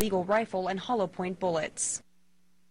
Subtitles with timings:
[0.00, 2.02] legal rifle and hollow point bullets.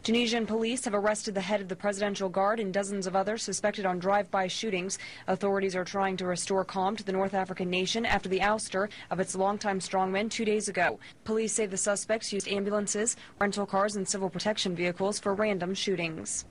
[0.02, 3.86] Tunisian police have arrested the head of the Presidential Guard and dozens of others suspected
[3.86, 4.98] on drive-by shootings.
[5.28, 9.20] Authorities are trying to restore calm to the North African nation after the ouster of
[9.20, 11.00] its longtime strongman two days ago.
[11.24, 16.46] Police say the suspects used ambulances, rental cars, and civil protection vehicles for random shootings.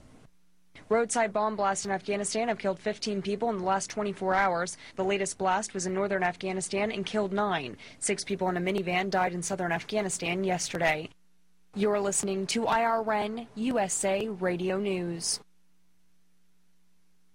[0.89, 4.75] Roadside bomb blasts in Afghanistan have killed 15 people in the last 24 hours.
[4.95, 7.77] The latest blast was in northern Afghanistan and killed nine.
[7.99, 11.07] Six people in a minivan died in southern Afghanistan yesterday.
[11.75, 15.39] You're listening to IRN USA Radio News.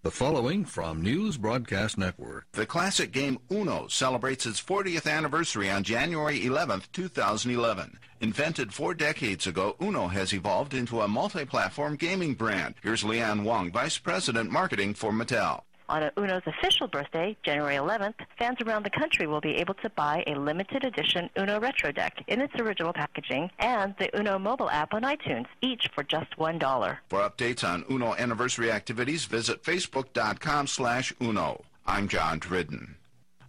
[0.05, 2.45] The following from News Broadcast Network.
[2.53, 7.99] The classic game Uno celebrates its 40th anniversary on January 11, 2011.
[8.21, 12.75] Invented four decades ago, Uno has evolved into a multi-platform gaming brand.
[12.83, 15.63] Here's Leanne Wong, Vice President Marketing for Mattel.
[15.89, 20.25] On Uno's official birthday, January 11th, fans around the country will be able to buy
[20.27, 24.95] a limited edition Uno Retro Deck in its original packaging and the Uno mobile app
[24.95, 26.97] on iTunes, each for just $1.
[27.09, 31.65] For updates on Uno anniversary activities, visit facebook.com slash Uno.
[31.87, 32.97] I'm John Dridden.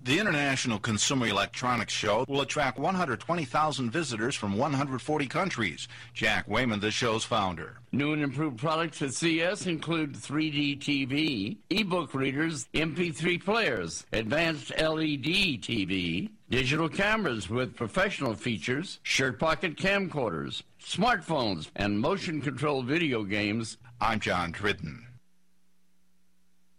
[0.06, 5.88] The International Consumer Electronics Show will attract 120,000 visitors from 140 countries.
[6.14, 7.80] Jack Wayman, the show's founder.
[7.92, 15.26] New and improved products at CES include 3D TV, ebook readers, MP3 players, advanced LED
[15.64, 23.78] TV, digital cameras with professional features, shirt pocket camcorders, smartphones, and motion control video games.
[24.00, 25.05] I'm John Dridden.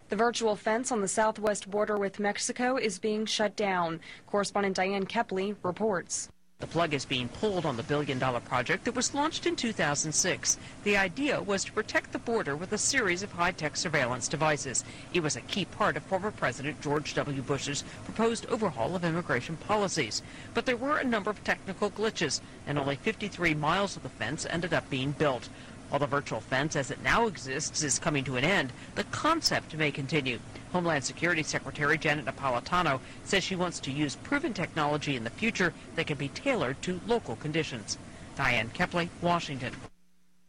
[0.09, 3.99] The virtual fence on the southwest border with Mexico is being shut down.
[4.29, 6.29] Correspondent Diane Kepley reports.
[6.61, 10.59] The plug is being pulled on the billion dollar project that was launched in 2006.
[10.85, 14.85] The idea was to protect the border with a series of high tech surveillance devices.
[15.13, 17.43] It was a key part of former President George W.
[17.43, 20.23] Bush's proposed overhaul of immigration policies.
[20.55, 24.47] But there were a number of technical glitches, and only 53 miles of the fence
[24.49, 25.49] ended up being built.
[25.89, 29.77] While the virtual fence as it now exists is coming to an end, the concept
[29.77, 30.39] may continue.
[30.73, 35.73] Homeland Security Secretary Janet Napolitano says she wants to use proven technology in the future
[35.95, 37.99] that can be tailored to local conditions.
[38.37, 39.73] Diane Kepley, Washington.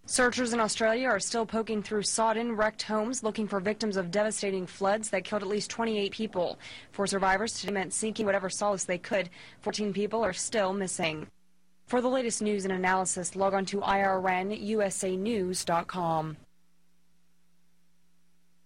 [0.09, 4.65] Searchers in Australia are still poking through sodden, wrecked homes looking for victims of devastating
[4.65, 6.57] floods that killed at least 28 people.
[6.91, 9.29] For survivors, today meant seeking whatever solace they could.
[9.61, 11.27] 14 people are still missing.
[11.87, 16.37] For the latest news and analysis, log on to irnusanews.com.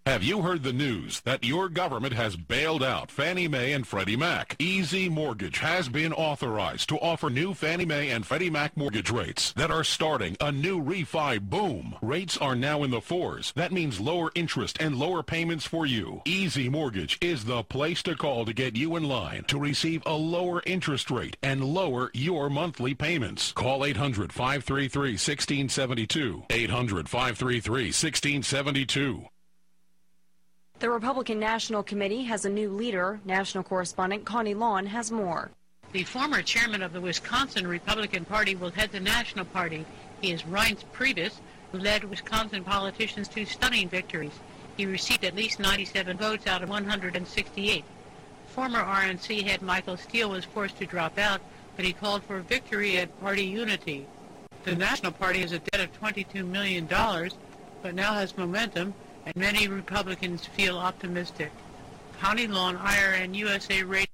[0.07, 4.15] Have you heard the news that your government has bailed out Fannie Mae and Freddie
[4.15, 4.55] Mac?
[4.57, 9.53] Easy Mortgage has been authorized to offer new Fannie Mae and Freddie Mac mortgage rates
[9.53, 11.93] that are starting a new refi boom.
[12.01, 13.53] Rates are now in the fours.
[13.55, 16.23] That means lower interest and lower payments for you.
[16.25, 20.15] Easy Mortgage is the place to call to get you in line to receive a
[20.15, 23.51] lower interest rate and lower your monthly payments.
[23.51, 26.49] Call 800-533-1672.
[26.49, 29.27] 800-533-1672.
[30.81, 33.19] The Republican National Committee has a new leader.
[33.23, 35.51] National correspondent Connie Lawn has more.
[35.91, 39.85] The former chairman of the Wisconsin Republican Party will head the National Party.
[40.21, 41.33] He is Reince Priebus,
[41.71, 44.31] who led Wisconsin politicians to stunning victories.
[44.75, 47.85] He received at least 97 votes out of 168.
[48.47, 51.41] Former RNC head Michael Steele was forced to drop out,
[51.75, 54.07] but he called for victory at party unity.
[54.63, 58.95] The National Party has a debt of $22 million, but now has momentum
[59.25, 61.51] and many Republicans feel optimistic.
[62.19, 64.05] Connie Lawn, IRN USA Radio.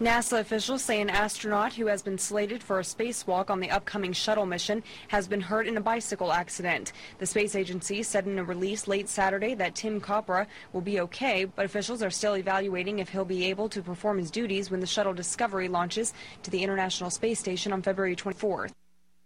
[0.00, 4.12] NASA officials say an astronaut who has been slated for a spacewalk on the upcoming
[4.12, 6.92] shuttle mission has been hurt in a bicycle accident.
[7.18, 11.44] The space agency said in a release late Saturday that Tim Kopra will be okay,
[11.44, 14.86] but officials are still evaluating if he'll be able to perform his duties when the
[14.88, 18.72] shuttle Discovery launches to the International Space Station on February 24th.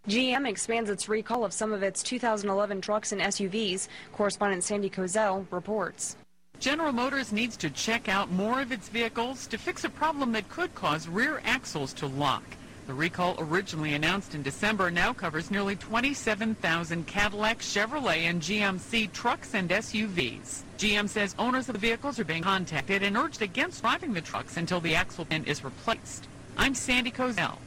[0.07, 3.89] GM expands its recall of some of its 2011 trucks and SUVs.
[4.13, 6.15] Correspondent Sandy Kozel reports.
[6.59, 10.47] General Motors needs to check out more of its vehicles to fix a problem that
[10.47, 12.43] could cause rear axles to lock.
[12.87, 19.53] The recall originally announced in December now covers nearly 27,000 Cadillac, Chevrolet, and GMC trucks
[19.55, 20.61] and SUVs.
[20.77, 24.55] GM says owners of the vehicles are being contacted and urged against driving the trucks
[24.55, 26.29] until the axle pin is replaced.
[26.57, 27.57] I'm Sandy Kozel.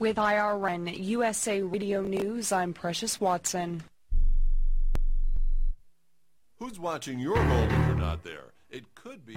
[0.00, 3.82] With IRN USA Radio News, I'm Precious Watson.
[6.60, 8.52] Who's watching your home when you're not there?
[8.70, 9.34] It could be.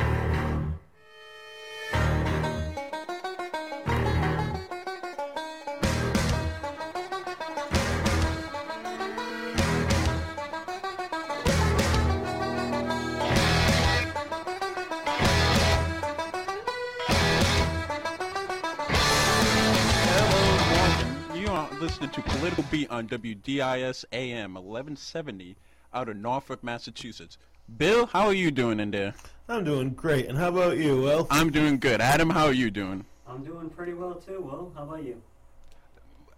[21.82, 25.56] Listening to Political Beat on WDIS AM 1170
[25.92, 27.40] out of Norfolk, Massachusetts.
[27.76, 29.16] Bill, how are you doing in there?
[29.50, 30.28] I'm doing great.
[30.28, 31.26] And how about you, Will?
[31.32, 32.00] I'm doing good.
[32.00, 33.04] Adam, how are you doing?
[33.28, 34.72] I'm doing pretty well too, Will.
[34.76, 35.20] How about you?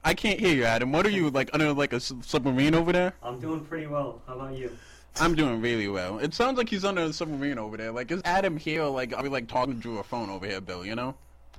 [0.05, 0.93] I can't hear you, Adam.
[0.93, 3.13] What are you, like, under, like, a submarine over there?
[3.21, 4.21] I'm doing pretty well.
[4.25, 4.71] How about you?
[5.19, 6.19] I'm doing really well.
[6.19, 7.91] It sounds like he's under a submarine over there.
[7.91, 10.61] Like, is Adam here, or, like, are we, like, talking through a phone over here,
[10.61, 11.15] Bill, you know?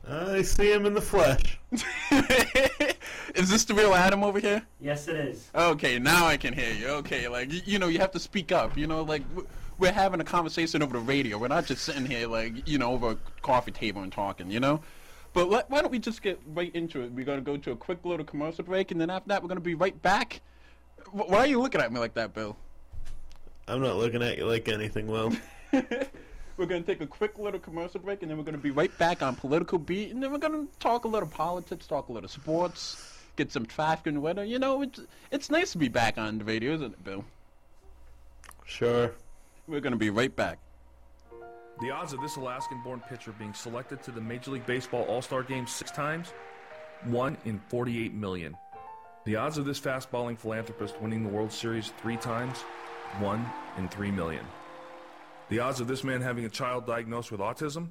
[0.09, 1.59] I see him in the flesh.
[3.35, 4.63] is this the real Adam over here?
[4.81, 5.51] Yes, it is.
[5.55, 6.89] Okay, now I can hear you.
[6.89, 8.77] Okay, like, you, you know, you have to speak up.
[8.77, 9.23] You know, like,
[9.79, 11.39] we're having a conversation over the radio.
[11.39, 14.61] We're not just sitting here, like, you know, over a coffee table and talking, you
[14.61, 14.81] know?
[15.33, 17.13] But let, why don't we just get right into it?
[17.13, 19.49] We're going to go to a quick little commercial break, and then after that, we're
[19.49, 20.43] going to be right back.
[21.11, 22.57] Why are you looking at me like that, Bill?
[23.67, 25.33] I'm not looking at you like anything, Will.
[26.57, 28.71] we're going to take a quick little commercial break, and then we're going to be
[28.71, 32.09] right back on Political Beat, and then we're going to talk a little politics, talk
[32.09, 34.45] a little sports, get some traffic and weather.
[34.45, 37.25] You know, it's, it's nice to be back on the radio, isn't it, Bill?
[38.65, 39.13] Sure.
[39.67, 40.59] We're going to be right back.
[41.81, 45.23] The odds of this Alaskan born pitcher being selected to the Major League Baseball All
[45.23, 46.33] Star game six times?
[47.05, 48.57] 1 in 48 million.
[49.25, 52.61] The odds of this fast balling philanthropist winning the World Series three times?
[53.19, 53.47] 1
[53.79, 54.45] in 3 million.
[55.55, 57.91] The odds of this man having a child diagnosed with autism?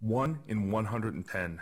[0.00, 1.60] 1 in 110.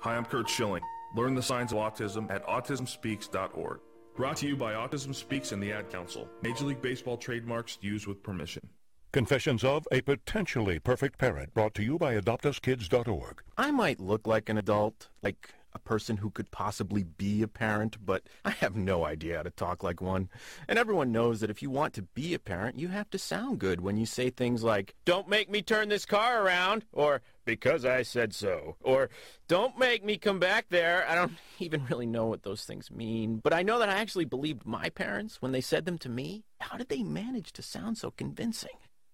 [0.00, 0.82] Hi, I'm Curt Schilling.
[1.16, 3.80] Learn the signs of autism at autismspeaks.org.
[4.14, 6.28] Brought to you by Autism Speaks and the Ad Council.
[6.42, 8.68] Major League Baseball trademarks used with permission.
[9.12, 13.42] Confessions of a Potentially Perfect Parent, brought to you by AdoptUsKids.org.
[13.56, 17.96] I might look like an adult, like a person who could possibly be a parent,
[18.04, 20.28] but I have no idea how to talk like one.
[20.68, 23.58] And everyone knows that if you want to be a parent, you have to sound
[23.58, 27.84] good when you say things like, Don't make me turn this car around, or Because
[27.84, 29.10] I said so, or
[29.48, 31.06] Don't make me come back there.
[31.08, 34.24] I don't even really know what those things mean, but I know that I actually
[34.24, 36.44] believed my parents when they said them to me.
[36.60, 38.70] How did they manage to sound so convincing?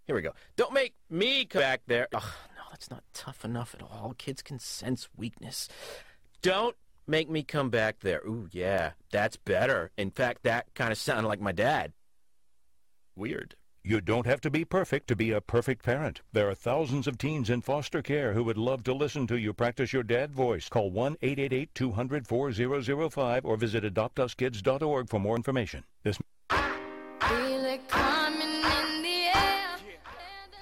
[0.06, 0.32] Here we go.
[0.56, 2.06] Don't make me come back there.
[2.14, 2.22] Ugh,
[2.56, 4.14] no, that's not tough enough at all.
[4.16, 5.68] Kids can sense weakness.
[6.46, 6.76] Don't
[7.08, 8.20] make me come back there.
[8.24, 9.90] Ooh, yeah, that's better.
[9.98, 11.92] In fact, that kind of sounded like my dad.
[13.16, 13.56] Weird.
[13.82, 16.22] You don't have to be perfect to be a perfect parent.
[16.32, 19.52] There are thousands of teens in foster care who would love to listen to you
[19.52, 20.68] practice your dad voice.
[20.68, 25.82] Call 1-888-200-4005 or visit adoptuskids.org for more information.
[26.04, 26.16] This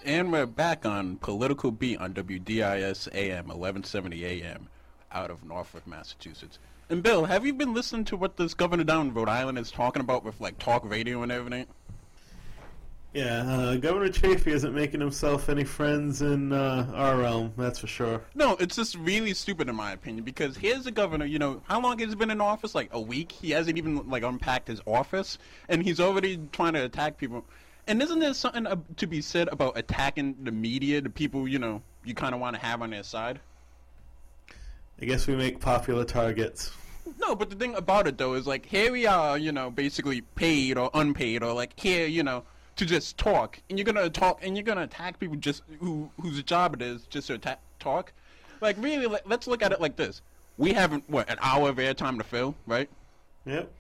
[0.07, 4.71] And we're back on Political Beat on WDIS AM 1170 AM
[5.15, 6.59] out of Norfolk, Massachusetts.
[6.91, 9.71] And Bill, have you been listening to what this governor down in Rhode Island is
[9.71, 11.67] talking about with like talk radio and everything?
[13.15, 17.87] Yeah, uh, Governor Chafee isn't making himself any friends in uh, our realm, that's for
[17.87, 18.21] sure.
[18.35, 21.25] No, it's just really stupid in my opinion because here's the governor.
[21.25, 22.75] You know, how long has he been in office?
[22.75, 23.31] Like a week.
[23.31, 25.39] He hasn't even like unpacked his office,
[25.69, 27.45] and he's already trying to attack people.
[27.87, 28.67] And isn't there something
[28.97, 32.57] to be said about attacking the media, the people you know you kind of want
[32.57, 33.39] to have on their side?
[35.01, 36.71] I guess we make popular targets.
[37.19, 40.23] No, but the thing about it though is like here we are, you know, basically
[40.23, 42.45] paid or unpaid, or like here, you know,
[42.77, 46.43] to just talk, and you're gonna talk, and you're gonna attack people just who whose
[46.43, 48.13] job it is just to attack, talk.
[48.61, 50.23] Like really, like, let's look at it like this:
[50.59, 52.89] we haven't what an hour of airtime to fill, right?
[53.47, 53.71] Yep.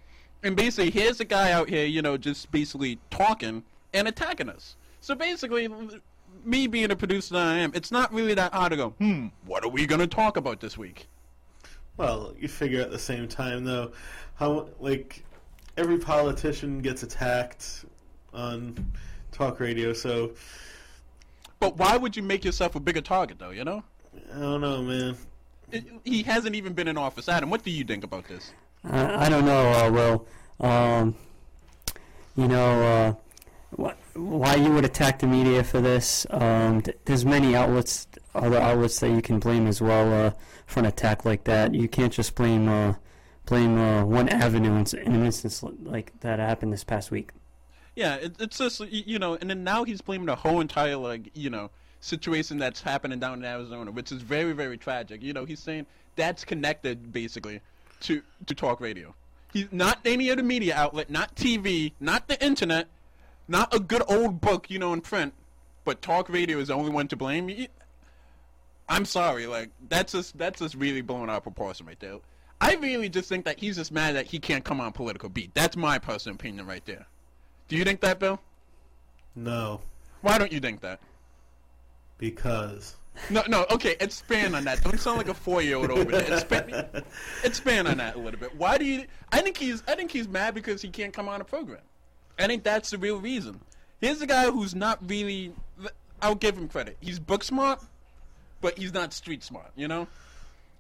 [0.43, 3.63] And basically, here's a guy out here, you know, just basically talking
[3.95, 4.77] and attacking us.
[5.01, 5.69] So basically,
[6.47, 9.29] me being a producer that I am, it's not really that hard to go, hmm,
[9.47, 11.09] what are we going to talk about this week?
[11.97, 13.93] Well, you figure at the same time, though,
[14.35, 15.25] how, like,
[15.77, 17.85] every politician gets attacked
[18.33, 18.93] on
[19.31, 20.33] talk radio, so.
[21.61, 23.85] But why would you make yourself a bigger target, though, you know?
[24.35, 25.17] I don't know, man.
[25.71, 27.29] It, he hasn't even been in office.
[27.29, 28.53] Adam, what do you think about this?
[28.85, 30.27] Uh, I don't know, uh, Will.
[30.61, 31.15] Um,
[32.37, 33.15] you know, uh,
[33.77, 36.27] why you would attack the media for this.
[36.31, 40.33] Um, th- there's many outlets, other outlets that you can blame as well uh,
[40.67, 41.75] for an attack like that.
[41.75, 42.95] You can't just blame uh,
[43.47, 47.33] blame uh, one avenue in, in, an instance like that happened this past week.
[47.97, 51.31] Yeah, it, it's just you know, and then now he's blaming the whole entire like
[51.35, 55.23] you know situation that's happening down in Arizona, which is very very tragic.
[55.23, 57.61] You know, he's saying that's connected basically
[58.01, 59.15] to to talk radio.
[59.53, 62.89] He's not any of the media outlet, not TV, not the internet
[63.49, 65.35] not a good old book, you know, in print,
[65.85, 67.67] but talk radio is the only one to blame.
[68.89, 72.19] I'm sorry, like that's just that's just really blowing out proportion right there.
[72.61, 75.55] I really just think that he's just mad that he can't come on political beat.
[75.55, 77.07] That's my personal opinion right there.
[77.69, 78.41] Do you think that, Bill?
[79.35, 79.81] No.
[80.21, 81.01] Why don't you think that?
[82.19, 82.97] Because
[83.31, 84.83] No, no, okay, expand on that.
[84.83, 86.35] Don't sound like a four-year-old over there.
[86.35, 87.05] Expand,
[87.45, 88.55] expand on that a little bit.
[88.57, 89.05] Why do you?
[89.33, 91.81] I think he's, I think he's mad because he can't come on a program.
[92.39, 93.61] I think that's the real reason.
[94.01, 95.53] Here's a guy who's not really.
[96.21, 96.97] I'll give him credit.
[97.01, 97.81] He's book smart,
[98.61, 99.71] but he's not street smart.
[99.77, 100.09] You know.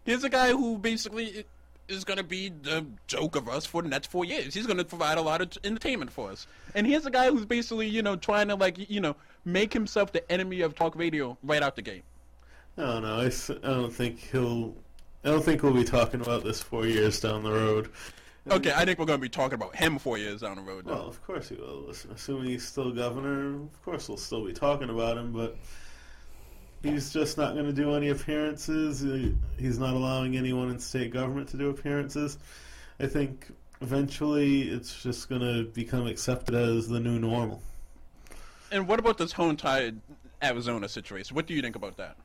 [0.04, 1.46] Here's a guy who basically
[1.88, 4.54] is going to be the joke of us for the next four years.
[4.54, 6.46] He's going to provide a lot of entertainment for us.
[6.75, 10.12] And here's a guy who's basically, you know, trying to like, you know, make himself
[10.12, 12.04] the enemy of talk radio right out the gate.
[12.76, 14.75] i don't no, I don't think he'll.
[15.25, 17.88] I don't think we'll be talking about this four years down the road.
[18.50, 20.84] Okay, I think we're going to be talking about him four years down the road.
[20.84, 20.92] Though.
[20.92, 21.86] Well, of course he will.
[21.88, 25.56] Listen, assuming he's still governor, of course we'll still be talking about him, but
[26.82, 29.00] he's just not going to do any appearances.
[29.58, 32.36] He's not allowing anyone in state government to do appearances.
[33.00, 37.62] I think eventually it's just going to become accepted as the new normal.
[38.70, 39.92] And what about this whole entire
[40.42, 41.34] Arizona situation?
[41.34, 42.16] What do you think about that?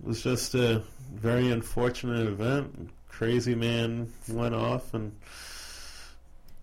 [0.00, 0.82] It was just a
[1.12, 2.90] very unfortunate event.
[3.10, 5.12] Crazy man went off and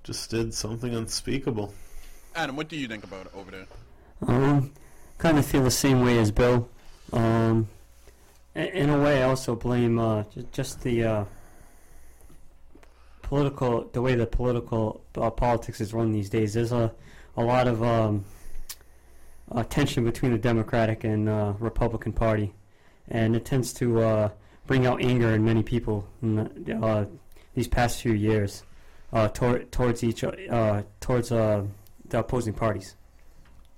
[0.04, 1.74] just did something unspeakable.
[2.36, 3.66] Adam, what do you think about it over there?
[4.28, 4.74] Um,
[5.18, 6.68] kind of feel the same way as Bill.
[7.14, 7.68] Um,
[8.56, 11.26] in a way, I also blame uh, just the uh,
[13.22, 16.54] political, the way the political uh, politics is run these days.
[16.54, 16.92] There's a
[17.38, 18.26] a lot of um,
[19.52, 22.54] uh, tension between the Democratic and uh, Republican Party,
[23.08, 24.30] and it tends to uh,
[24.68, 27.06] bring out anger in many people in the, uh,
[27.56, 28.64] these past few years
[29.14, 31.64] uh, tor- towards each uh, towards uh,
[32.10, 32.96] the opposing parties.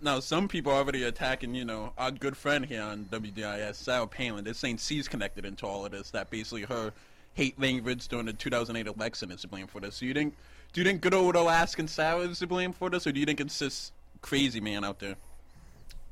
[0.01, 4.08] Now, some people are already attacking, you know, our good friend here on WDIS, Sarah
[4.08, 4.46] Palin.
[4.46, 6.12] They're saying she's connected into all of this.
[6.12, 6.93] That basically her
[7.34, 10.00] hate language during the 2008 election is to blame for this.
[10.00, 10.36] Do you think,
[10.72, 13.25] do you think good old Alaskan Sarah is to blame for this, or do you
[13.25, 13.91] think it's this
[14.22, 15.15] crazy man out there?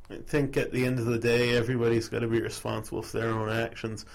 [0.10, 3.30] I think at the end of the day, everybody's got to be responsible for their
[3.30, 4.06] own actions.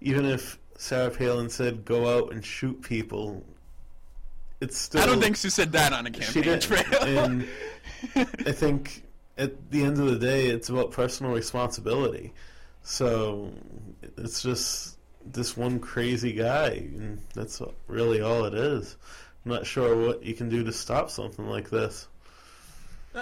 [0.00, 3.44] Even if Sarah Palin said go out and shoot people,
[4.60, 5.02] it's still.
[5.02, 6.60] I don't think she said that on a she campaign did.
[6.62, 6.84] trail.
[7.02, 7.48] and
[8.46, 9.02] I think
[9.36, 12.32] at the end of the day, it's about personal responsibility.
[12.82, 13.52] So
[14.16, 18.96] it's just this one crazy guy, and that's really all it is.
[19.44, 22.08] I'm not sure what you can do to stop something like this.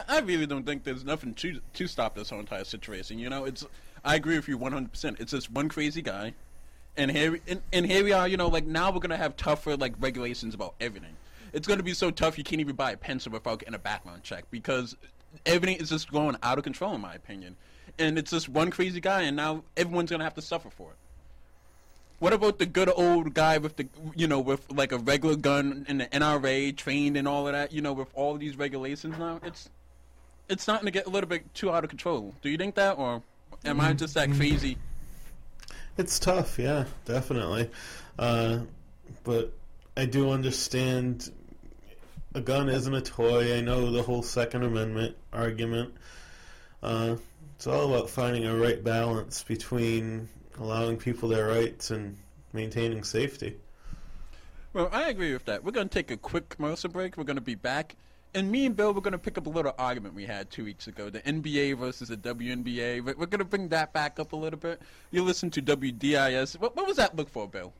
[0.08, 3.18] I- really don't think there's nothing to to stop this whole entire situation.
[3.18, 3.64] You know, it's
[4.04, 4.90] I agree with you 100.
[4.90, 6.34] percent It's just one crazy guy,
[6.96, 8.26] and here and, and here we are.
[8.26, 11.16] You know, like now we're gonna have tougher like regulations about everything.
[11.52, 14.22] It's gonna be so tough you can't even buy a pencil without getting a background
[14.22, 14.96] check because
[15.44, 17.56] everything is just going out of control, in my opinion.
[17.98, 20.96] And it's just one crazy guy, and now everyone's gonna have to suffer for it.
[22.18, 25.84] What about the good old guy with the, you know, with like a regular gun
[25.88, 27.72] and the NRA trained and all of that?
[27.72, 29.68] You know, with all these regulations now, it's
[30.48, 32.34] it's starting to get a little bit too out of control.
[32.40, 33.22] Do you think that, or
[33.64, 33.96] am I mm-hmm.
[33.98, 34.38] just that mm-hmm.
[34.38, 34.78] crazy?
[35.98, 37.70] It's tough, yeah, definitely.
[38.18, 38.60] Uh,
[39.24, 39.52] but
[39.96, 41.30] I do understand
[42.34, 43.56] a gun isn't a toy.
[43.56, 45.94] I know the whole Second Amendment argument.
[46.82, 47.16] Uh,
[47.54, 52.16] it's all about finding a right balance between allowing people their rights and
[52.52, 53.56] maintaining safety.
[54.74, 55.64] Well, I agree with that.
[55.64, 57.16] We're going to take a quick commercial break.
[57.16, 57.96] We're going to be back.
[58.36, 60.62] And me and Bill, we're going to pick up a little argument we had two
[60.62, 63.02] weeks ago the NBA versus the WNBA.
[63.02, 64.82] We're we're going to bring that back up a little bit.
[65.10, 66.60] You listen to WDIS.
[66.60, 67.72] What, what was that look for, Bill?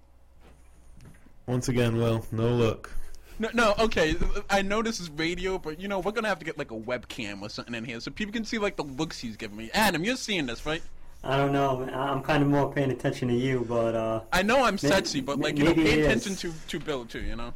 [1.47, 2.91] Once again, well, no look.
[3.39, 4.17] No, no, okay.
[4.49, 6.75] I know this is radio, but you know we're gonna have to get like a
[6.75, 9.71] webcam or something in here so people can see like the looks he's giving me.
[9.75, 10.81] Adam, you're seeing this, right?
[11.23, 11.83] I don't know.
[11.93, 15.21] I'm kind of more paying attention to you, but uh, I know I'm may- sexy,
[15.21, 16.07] but like you know, pay it is.
[16.07, 17.21] attention to to Bill too.
[17.21, 17.53] You know.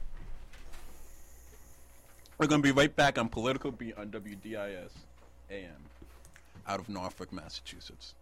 [2.41, 4.93] We're gonna be right back on Political Beat on WDIS
[5.51, 5.85] AM,
[6.67, 8.15] out of Norfolk, Massachusetts.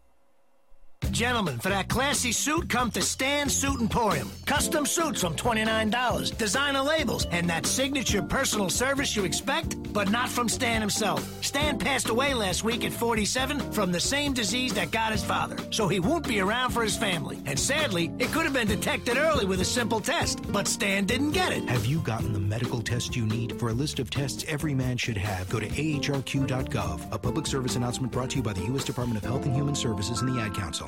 [1.19, 4.31] Gentlemen, for that classy suit, come to Stan Suit Emporium.
[4.47, 10.29] Custom suits from $29, designer labels, and that signature personal service you expect, but not
[10.29, 11.21] from Stan himself.
[11.45, 15.57] Stan passed away last week at 47 from the same disease that got his father,
[15.73, 17.43] so he won't be around for his family.
[17.47, 21.33] And sadly, it could have been detected early with a simple test, but Stan didn't
[21.33, 21.69] get it.
[21.69, 23.59] Have you gotten the medical test you need?
[23.59, 27.13] For a list of tests every man should have, go to ahrq.gov.
[27.13, 28.85] A public service announcement brought to you by the U.S.
[28.85, 30.88] Department of Health and Human Services and the Ad Council.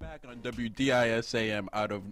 [0.00, 2.02] Back on WDIS AM out of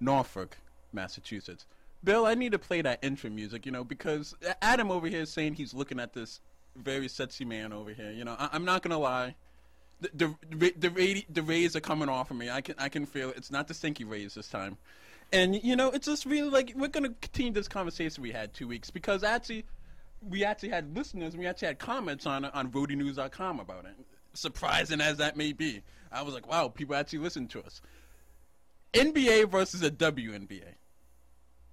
[0.00, 0.56] Norfolk,
[0.92, 1.66] Massachusetts.
[2.04, 5.30] Bill, I need to play that intro music, you know, because Adam over here is
[5.30, 6.40] saying he's looking at this
[6.76, 8.10] very sexy man over here.
[8.10, 9.34] You know, I- I'm not gonna lie.
[10.00, 12.50] The the the, the rays are coming off of me.
[12.50, 13.36] I can I can feel it.
[13.36, 14.78] It's not the stinky rays this time.
[15.32, 18.66] And you know, it's just really like we're gonna continue this conversation we had two
[18.66, 19.64] weeks because actually,
[20.28, 23.94] we actually had listeners, we actually had comments on on VotingNews.com about it.
[24.34, 27.80] Surprising as that may be, I was like, wow, people actually listen to us.
[28.94, 30.62] NBA versus a WNBA,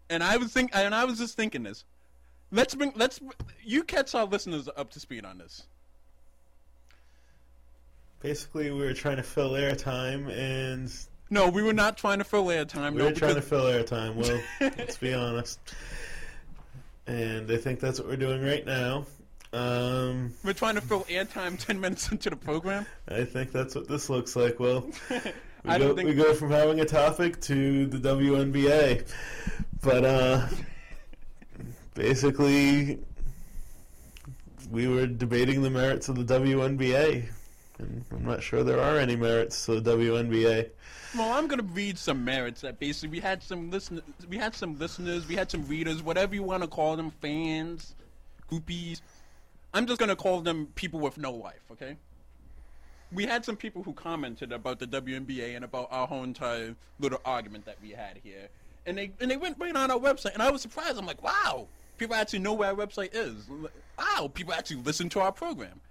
[0.10, 1.84] and I was think, and I was just thinking this.
[2.51, 3.20] Let's bring, let's
[3.63, 5.63] you catch our listeners up to speed on this.
[8.22, 10.91] Basically, we were trying to fill airtime, and
[11.29, 12.91] No, we were not trying to fill airtime.
[12.94, 14.15] we no, were trying to fill airtime.
[14.15, 14.41] Well,
[14.77, 15.60] let's be honest.
[17.10, 19.04] And I think that's what we're doing right now.
[19.51, 22.86] Um, We're trying to fill airtime ten minutes into the program.
[23.08, 24.60] I think that's what this looks like.
[24.60, 25.18] Well, we,
[25.66, 29.08] I go, don't think- we go from having a topic to the WNBA,
[29.82, 30.48] but uh,
[31.96, 33.00] basically,
[34.70, 37.28] we were debating the merits of the WNBA,
[37.80, 40.70] and I'm not sure there are any merits to the WNBA.
[41.18, 44.78] Well, I'm gonna read some merits that basically we had some listen, we had some
[44.78, 47.96] listeners, we had some readers, whatever you want to call them, fans,
[48.50, 49.01] groupies.
[49.74, 51.63] I'm just gonna call them people with no life.
[51.72, 51.98] Okay.
[53.12, 57.20] We had some people who commented about the WNBA and about our whole entire little
[57.25, 58.50] argument that we had here,
[58.86, 61.00] and they and they went right on our website, and I was surprised.
[61.00, 63.48] I'm like, wow, people actually know where our website is.
[63.98, 65.82] Wow, people actually listen to our program.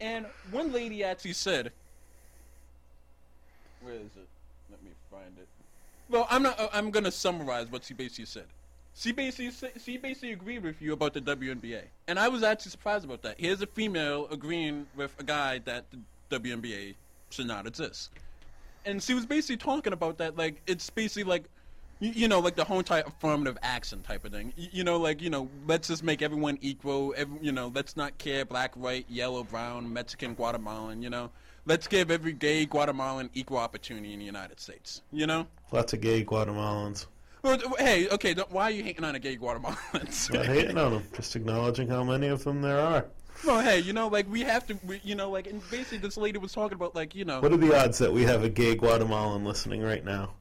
[0.00, 1.72] And one lady actually said,
[3.80, 4.28] "Where is it?
[5.16, 5.48] Find it."
[6.08, 6.58] Well, I'm not.
[6.58, 8.46] uh, I'm gonna summarize what she basically said.
[8.94, 13.04] She basically she basically agreed with you about the WNBA, and I was actually surprised
[13.04, 13.38] about that.
[13.38, 16.94] Here's a female agreeing with a guy that the WNBA
[17.30, 18.10] should not exist,
[18.84, 21.44] and she was basically talking about that like it's basically like.
[21.98, 24.52] You, know, like the whole entire affirmative action type of thing.
[24.54, 27.14] You, you know, like you know, let's just make everyone equal.
[27.16, 31.00] Every, you know, let's not care black, white, yellow, brown, Mexican, Guatemalan.
[31.00, 31.30] You know,
[31.66, 35.02] let's give every gay Guatemalan equal opportunity in the United States.
[35.12, 35.46] You know.
[35.72, 37.06] Lots of gay Guatemalans.
[37.42, 40.32] Well, hey, okay, why are you hating on a gay Guatemalans?
[40.32, 43.06] Not hating on them, just acknowledging how many of them there are.
[43.46, 46.16] well, hey, you know, like we have to, we, you know, like, and basically this
[46.16, 48.48] lady was talking about, like, you know, What are the odds that we have a
[48.48, 50.32] gay Guatemalan listening right now?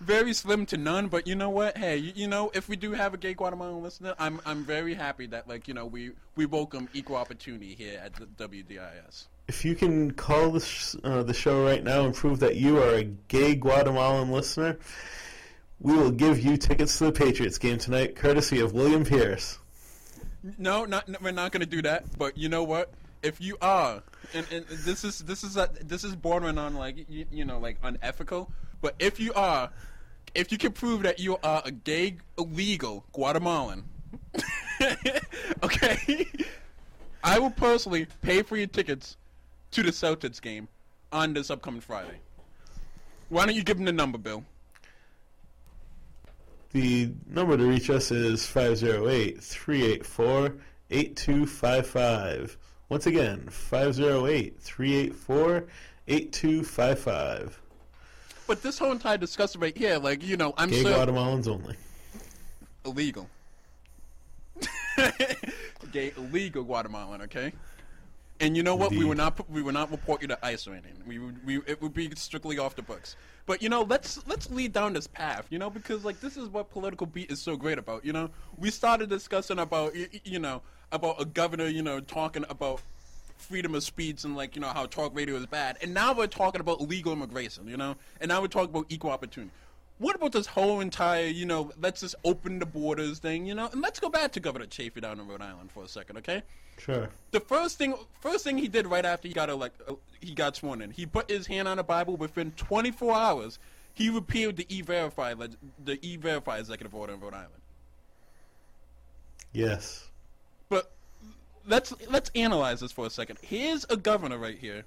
[0.00, 1.08] very slim to none.
[1.08, 1.76] But you know what?
[1.76, 4.94] Hey, you, you know, if we do have a gay Guatemalan listener, I'm, I'm very
[4.94, 9.26] happy that, like, you know, we we welcome equal opportunity here at the WDIS.
[9.48, 12.78] If you can call the, sh- uh, the show right now and prove that you
[12.78, 14.78] are a gay Guatemalan listener,
[15.80, 19.58] we will give you tickets to the Patriots game tonight, courtesy of William Pierce.
[20.56, 22.18] No, not no, we're not going to do that.
[22.18, 22.90] But you know what?
[23.22, 24.02] If you are,
[24.34, 27.58] and, and this is this is a, this is bordering on like you, you know
[27.58, 28.50] like unethical.
[28.80, 29.70] But if you are,
[30.34, 33.84] if you can prove that you are a gay illegal Guatemalan,
[35.62, 36.28] okay,
[37.24, 39.16] I will personally pay for your tickets
[39.72, 40.68] to the Celtics game
[41.12, 42.18] on this upcoming Friday.
[43.28, 44.44] Why don't you give them the number, Bill?
[46.72, 50.54] The number to reach us is 508 384
[50.90, 52.56] 8255.
[52.88, 55.64] Once again, 508 384
[56.08, 57.60] 8255.
[58.46, 61.76] But this whole entire discussion right here, like you know, I'm Gay so Guatemalans only.
[62.84, 63.28] illegal.
[65.92, 67.52] Gay illegal Guatemalan, okay?
[68.40, 68.90] And you know what?
[68.90, 69.08] We Indeed.
[69.08, 70.94] would not we would not report you to ICE or anything.
[71.06, 73.16] We would we it would be strictly off the books.
[73.46, 76.48] But you know, let's let's lead down this path, you know, because like this is
[76.48, 78.04] what political beat is so great about.
[78.04, 82.80] You know, we started discussing about you know about a governor, you know, talking about
[83.38, 86.26] freedom of speech and like you know how talk radio is bad, and now we're
[86.26, 89.52] talking about legal immigration, you know, and now we're talking about equal opportunity.
[89.98, 93.68] What about this whole entire, you know, let's just open the borders thing, you know,
[93.72, 96.42] and let's go back to Governor Chafee down in Rhode Island for a second, okay?
[96.78, 97.08] Sure.
[97.32, 100.54] The first thing, first thing he did right after he got elect, uh, he got
[100.54, 102.16] sworn in, he put his hand on the Bible.
[102.16, 103.58] Within 24 hours,
[103.92, 105.34] he repealed the E-Verify,
[105.84, 107.62] the E-Verify executive order in Rhode Island.
[109.52, 110.08] Yes.
[110.68, 110.92] But
[111.66, 113.38] let's let's analyze this for a second.
[113.42, 114.84] Here's a governor right here,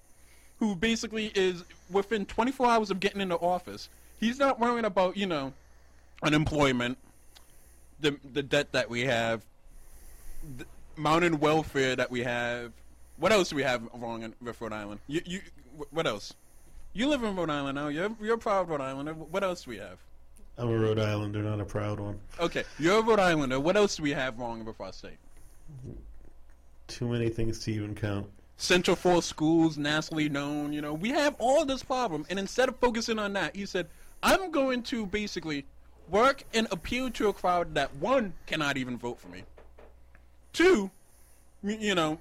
[0.59, 3.89] who basically is within 24 hours of getting into office.
[4.21, 5.51] He's not worrying about you know,
[6.23, 6.97] unemployment,
[7.99, 9.43] the the debt that we have,
[10.57, 12.71] the mountain welfare that we have.
[13.17, 15.01] What else do we have wrong in, with Rhode Island?
[15.07, 15.41] You you
[15.89, 16.33] what else?
[16.93, 17.87] You live in Rhode Island now.
[17.87, 19.13] You're you're a proud Rhode Islander.
[19.13, 19.97] What else do we have?
[20.57, 22.19] I'm a Rhode Islander, not a proud one.
[22.39, 23.59] Okay, you're a Rhode Islander.
[23.59, 25.17] What else do we have wrong with our state?
[26.87, 28.27] Too many things to even count.
[28.57, 30.73] Central Falls schools, nationally known.
[30.73, 33.87] You know, we have all this problem, and instead of focusing on that, he said,
[34.23, 35.65] "I'm going to basically
[36.09, 39.43] work and appeal to a crowd that one cannot even vote for me,
[40.53, 40.91] two,
[41.63, 42.19] you know,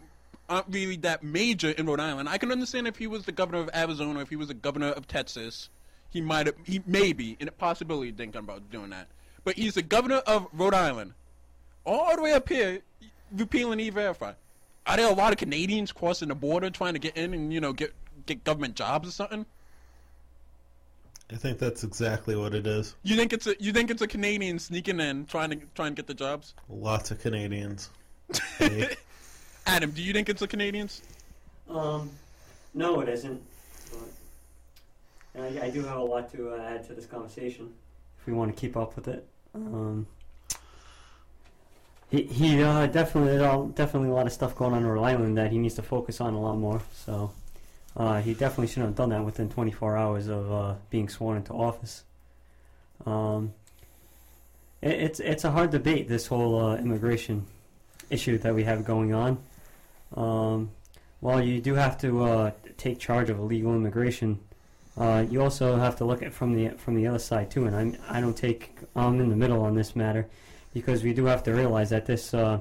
[0.48, 2.28] aren't really that major in Rhode Island.
[2.28, 4.54] I can understand if he was the governor of Arizona, or if he was the
[4.54, 5.68] governor of Texas,
[6.10, 9.08] he might have, he maybe, in a possibility, thinking about doing that.
[9.44, 11.14] But he's the governor of Rhode Island,
[11.84, 12.82] all the way up here.
[13.32, 14.32] repealing e-verify.
[14.86, 17.60] Are there a lot of Canadians crossing the border trying to get in and you
[17.60, 17.94] know get
[18.26, 19.46] get government jobs or something?
[21.32, 22.96] I think that's exactly what it is.
[23.02, 25.94] You think it's a you think it's a Canadian sneaking in trying to try and
[25.94, 26.54] get the jobs?
[26.68, 27.90] Lots of Canadians.
[29.66, 31.02] Adam, do you think it's the Canadians?
[31.68, 32.10] Um,
[32.74, 33.40] no, it isn't.
[35.34, 37.72] But I, I do have a lot to uh, add to this conversation
[38.18, 39.26] if we want to keep up with it.
[39.54, 40.06] Um,
[42.10, 45.38] he he uh, definitely there's definitely a lot of stuff going on in Rhode Island
[45.38, 46.82] that he needs to focus on a lot more.
[46.92, 47.32] So
[47.96, 51.52] uh, he definitely shouldn't have done that within 24 hours of uh, being sworn into
[51.52, 52.04] office.
[53.06, 53.54] Um,
[54.80, 57.46] it, it's it's a hard debate this whole uh, immigration
[58.08, 59.38] issue that we have going on.
[60.14, 60.70] Um,
[61.20, 64.40] while you do have to uh, take charge of illegal immigration,
[64.96, 67.66] uh, you also have to look at from the from the other side too.
[67.66, 70.28] And I'm I don't take I'm in the middle on this matter
[70.72, 72.60] because we do have to realize that this uh,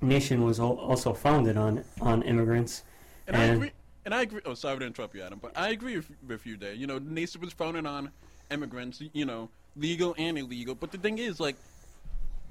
[0.00, 2.82] nation was al- also founded on on immigrants.
[3.26, 3.70] And, agree.
[4.10, 4.40] And I agree.
[4.44, 6.72] Oh, sorry to interrupt you, Adam, but I agree with, with you there.
[6.72, 8.10] You know, nation was founded on
[8.50, 9.00] immigrants.
[9.12, 10.74] You know, legal and illegal.
[10.74, 11.54] But the thing is, like,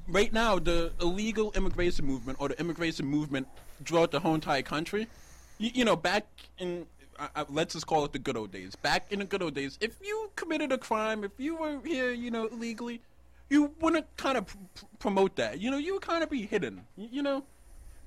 [0.07, 3.45] right now, the illegal immigration movement or the immigration movement
[3.83, 5.09] throughout the whole entire country,
[5.57, 6.27] you, you know, back
[6.59, 6.85] in,
[7.19, 8.77] uh, uh, let's just call it the good old days.
[8.77, 12.13] Back in the good old days, if you committed a crime, if you were here,
[12.13, 13.01] you know, illegally,
[13.49, 15.59] you wouldn't kind of pr- pr- promote that.
[15.59, 17.43] You know, you would kind of be hidden, y- you know,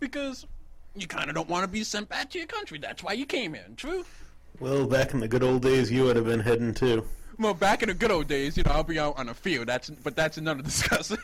[0.01, 0.47] because
[0.95, 2.79] you kind of don't want to be sent back to your country.
[2.79, 3.65] That's why you came here.
[3.77, 4.05] True.
[4.61, 7.05] Well, back in the good old days, you would have been hidden too.
[7.39, 9.67] Well, back in the good old days, you know, I'll be out on a field.
[9.67, 11.19] That's but that's another discussion.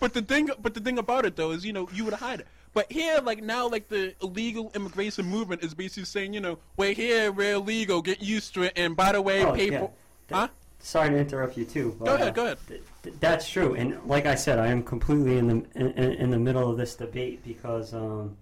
[0.00, 2.40] but the thing, but the thing about it though is, you know, you would hide
[2.40, 2.46] it.
[2.72, 6.92] But here, like now, like the illegal immigration movement is basically saying, you know, we're
[6.94, 9.86] here, we're illegal, get used to it, and by the way, Oh, pay yeah.
[10.32, 10.48] Huh?
[10.80, 11.94] Sorry to interrupt you too.
[11.98, 12.58] But, Go ahead, uh, go ahead.
[12.66, 16.12] th- th- that's true, and like I said, I am completely in the in, in
[16.14, 18.36] in the middle of this debate because um,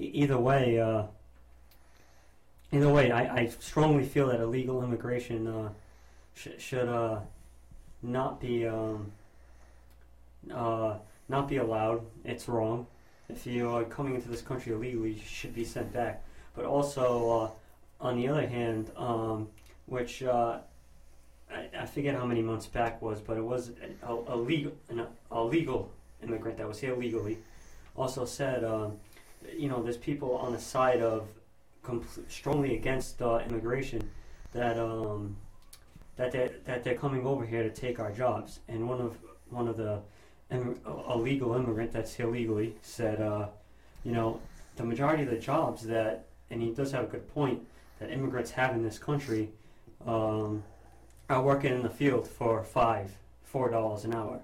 [0.00, 1.04] either way, uh,
[2.72, 5.68] either way, I, I strongly feel that illegal immigration uh,
[6.34, 7.20] sh- should uh,
[8.02, 9.12] not be um,
[10.52, 10.94] uh,
[11.28, 12.04] not be allowed.
[12.24, 12.86] It's wrong.
[13.28, 16.24] If you are coming into this country illegally, you should be sent back.
[16.56, 19.48] But also, uh, on the other hand, um,
[19.86, 20.58] which uh,
[21.52, 23.70] I, I forget how many months back was, but it was
[24.02, 27.38] a, a legal, an, a legal immigrant that was here legally.
[27.96, 28.98] Also said, um,
[29.56, 31.28] you know, there's people on the side of
[31.84, 34.10] compl- strongly against uh, immigration
[34.52, 35.36] that um,
[36.16, 38.60] that they that they're coming over here to take our jobs.
[38.68, 39.16] And one of
[39.48, 40.00] one of the
[40.50, 43.46] Im- a legal immigrant that's here legally said, uh,
[44.02, 44.40] you know,
[44.76, 47.64] the majority of the jobs that, and he does have a good point,
[48.00, 49.50] that immigrants have in this country
[50.06, 50.64] um,
[51.28, 53.12] are working in the field for five,
[53.44, 54.40] four dollars an hour.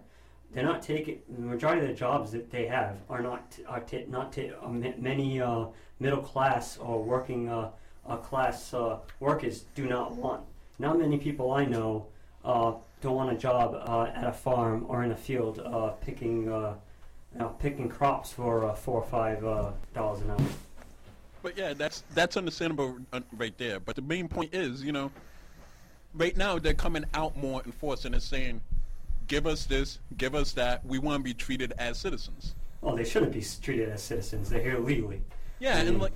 [0.57, 3.99] They're not taking the majority of the jobs that they have are not are ta
[4.09, 5.66] not ta- uh, ma- many uh,
[6.01, 7.73] middle class or working uh,
[8.09, 10.40] uh, class uh, workers do not want.
[10.79, 12.07] Not many people I know
[12.42, 13.75] uh, don't want a job
[14.14, 15.61] at a farm or in a field
[16.01, 16.79] picking you
[17.38, 19.42] know, picking crops for four or five
[19.92, 20.49] dollars an hour.
[21.42, 22.97] But yeah, that's that's understandable
[23.37, 23.79] right there.
[23.79, 25.11] But the main point is, you know,
[26.14, 28.62] right now they're coming out more in force and saying,
[29.27, 30.85] "Give us this, give us that.
[30.85, 34.51] We want to be treated as citizens." Well, they shouldn't be treated as citizens.
[34.51, 35.23] They're here legally.
[35.59, 36.12] Yeah, I and like,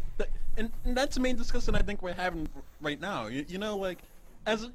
[0.57, 2.49] and, and that's the main discussion I think we're having
[2.81, 3.27] right now.
[3.27, 3.99] You, you know, like,
[4.47, 4.69] as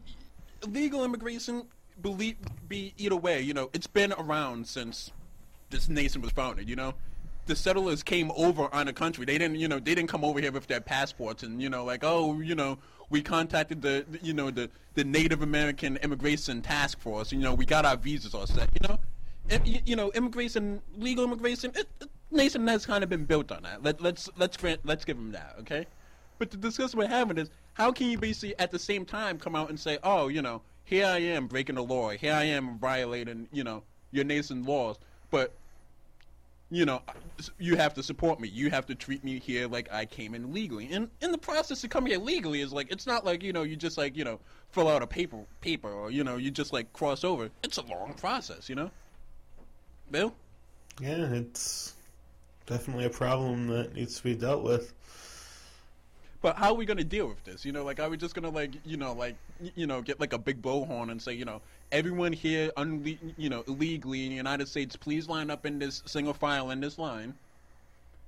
[0.64, 1.64] illegal immigration,
[2.02, 2.36] believe
[2.68, 3.42] be either way.
[3.42, 5.12] You know, it's been around since
[5.70, 6.68] this nation was founded.
[6.70, 6.94] You know,
[7.46, 9.26] the settlers came over on a country.
[9.26, 11.86] They didn't, you know, they didn't come over here with their passports and you know,
[11.86, 12.78] like, oh, you know,
[13.10, 17.32] we contacted the, the- you know, the the Native American Immigration Task Force.
[17.32, 18.70] You know, we got our visas all set.
[18.82, 19.00] You know,
[19.66, 21.72] you, you know, immigration, legal immigration.
[21.76, 23.84] It, it, nation has kind of been built on that.
[23.84, 25.56] Let, let's let's grant, let's give them that.
[25.60, 25.86] Okay.
[26.38, 29.56] But the discussion we're having is how can you basically at the same time come
[29.56, 32.78] out and say, oh, you know, here I am breaking the law, here I am
[32.78, 34.98] violating, you know, your nation's laws,
[35.32, 35.54] but
[36.76, 37.02] you know,
[37.58, 38.50] you have to support me.
[38.50, 40.92] You have to treat me here like I came in legally.
[40.92, 43.64] And in the process to come here legally is like it's not like you know
[43.64, 44.40] you just like you know
[44.72, 47.50] fill out a paper paper or you know you just like cross over.
[47.64, 48.92] It's a long process, you know.
[50.12, 50.36] Bill.
[51.02, 51.94] Yeah, it's
[52.66, 54.94] definitely a problem that needs to be dealt with.
[56.46, 57.66] But how are we going to deal with this?
[57.66, 59.36] You know, like, are we just going to, like, you know, like,
[59.74, 61.60] you know, get like a big blowhorn and say, you know,
[61.92, 66.04] everyone here, unle- you know, illegally in the United States, please line up in this
[66.06, 67.34] single file in this line.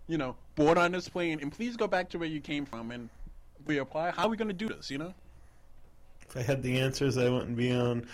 [0.07, 2.89] You know, board on this plane, and please go back to where you came from
[2.89, 3.07] and
[3.67, 4.15] reapply.
[4.15, 4.89] How are we going to do this?
[4.89, 5.13] You know?
[6.27, 8.07] If I had the answers, I wouldn't be on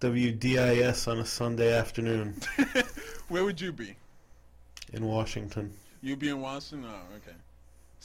[0.00, 2.34] WDIS on a Sunday afternoon.
[3.28, 3.94] Where would you be?
[4.92, 5.72] in Washington.
[6.02, 6.90] You'd be in Washington?
[6.92, 7.36] Oh, okay.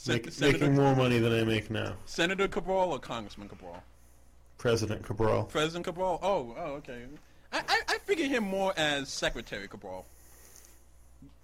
[0.06, 1.94] Make, Sen- making more money than I make now.
[2.04, 3.82] Senator Cabral or Congressman Cabral?
[4.58, 5.44] President Cabral.
[5.44, 6.18] President Cabral.
[6.22, 7.02] Oh, oh, okay.
[7.52, 10.06] I, I, I figure him more as Secretary Cabral.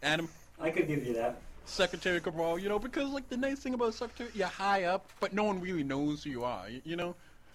[0.02, 0.28] Adam.
[0.60, 1.40] I could give you that.
[1.64, 5.32] Secretary Cabral, you know, because like the nice thing about Secretary, you're high up, but
[5.32, 7.14] no one really knows who you are, you, you know.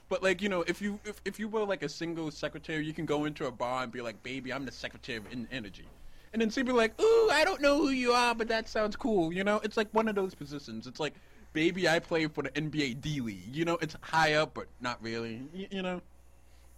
[0.09, 2.93] But like you know, if you if, if you were like a single secretary, you
[2.93, 5.85] can go into a bar and be like, "Baby, I'm the secretary of energy,"
[6.33, 8.95] and then she'd be like, "Ooh, I don't know who you are, but that sounds
[8.95, 9.59] cool," you know.
[9.63, 10.87] It's like one of those positions.
[10.87, 11.13] It's like,
[11.53, 13.77] "Baby, I play for the NBA D League," you know.
[13.81, 16.01] It's high up, but not really, you, you know.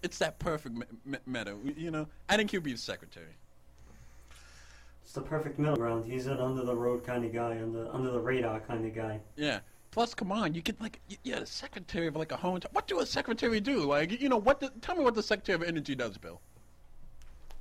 [0.02, 2.08] It's that perfect me- me- meta, you know.
[2.30, 3.36] I think he'll be the secretary.
[5.04, 6.06] It's the perfect middle ground.
[6.06, 9.20] He's an under the road kind of guy, under under the radar kind of guy.
[9.36, 9.60] Yeah.
[9.92, 12.60] Plus, come on, you get like, yeah, the secretary of like a home.
[12.74, 13.86] What do a secretary do?
[13.86, 14.60] Like, you know, what?
[14.60, 16.40] The, tell me what the secretary of energy does, Bill.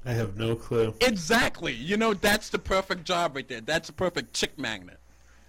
[0.04, 0.94] I have no clue.
[1.00, 1.72] Exactly.
[1.72, 3.60] You know, that's the perfect job right there.
[3.60, 4.98] That's the perfect chick magnet.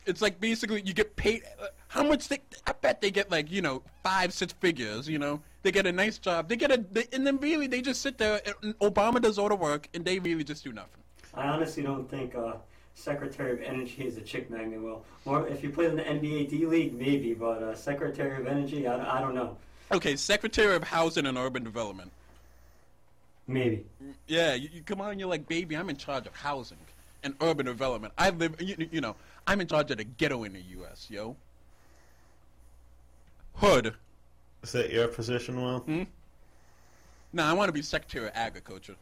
[0.06, 1.44] It's like basically you get paid.
[1.62, 2.40] Uh, how much they?
[2.66, 5.08] I bet they get like you know five, six figures.
[5.08, 6.50] You know, they get a nice job.
[6.50, 8.42] They get a, they, and then really they just sit there.
[8.64, 11.02] And Obama does all the work, and they really just do nothing.
[11.34, 12.54] I honestly don't think uh,
[12.96, 14.82] Secretary of Energy is a chick magnet.
[14.82, 18.48] Well, or if you play in the NBA D League, maybe, but uh, Secretary of
[18.48, 19.58] Energy, I, I don't know.
[19.92, 22.12] Okay, Secretary of Housing and Urban Development.
[23.50, 23.84] Maybe.
[24.28, 26.78] Yeah, you, you come on, you're like, baby, I'm in charge of housing
[27.24, 28.14] and urban development.
[28.16, 29.16] I live, you, you know,
[29.48, 31.36] I'm in charge of the ghetto in the U.S., yo.
[33.56, 33.96] Hood.
[34.62, 35.80] Is that your position, Will?
[35.80, 36.04] Hmm?
[37.34, 38.96] Nah, I want to be Secretary of Agriculture.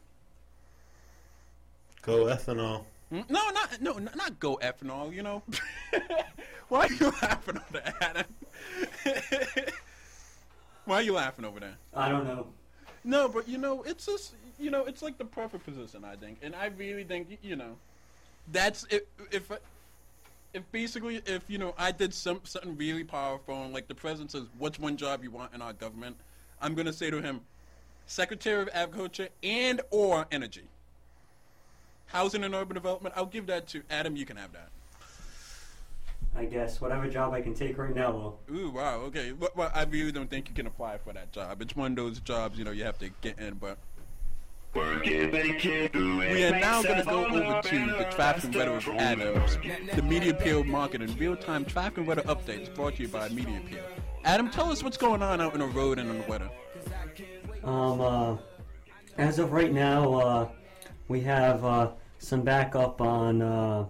[2.02, 2.86] Go ethanol.
[3.10, 3.22] Hmm?
[3.30, 5.14] No, not no, not, not go ethanol.
[5.14, 5.44] You know,
[6.70, 8.26] why are you laughing over there, Adam?
[10.86, 11.78] why are you laughing over there?
[11.94, 12.48] I don't know.
[13.04, 16.40] No, but you know, it's just you know, it's like the perfect position, I think,
[16.42, 17.76] and I really think you know,
[18.52, 19.52] that's if if
[20.54, 24.32] if basically if you know I did some something really powerful and like the president
[24.32, 26.18] says, "What's one job you want in our government?"
[26.62, 27.42] I'm gonna say to him,
[28.08, 30.68] Secretary of Agriculture and or Energy,
[32.08, 33.14] Housing and Urban Development.
[33.18, 34.16] I'll give that to Adam.
[34.16, 34.70] You can have that.
[36.38, 38.39] I guess whatever job I can take right now, Will.
[38.56, 38.97] Ooh, wow.
[39.08, 39.32] Okay.
[39.32, 41.62] Well, well, I really don't think you can apply for that job.
[41.63, 43.80] It's one of those jobs, you know, you have to get in, but.
[44.76, 49.58] We are now going to go over to the traffic and weather with Adams,
[49.95, 53.84] the Media Appeal Marketing real-time traffic and weather updates brought to you by Media Appeal.
[54.23, 56.50] Adam, tell us what's going on out in the road and on the weather.
[57.63, 58.38] Um, uh,
[59.17, 60.50] as of right now, uh,
[61.08, 63.89] we have uh, some backup on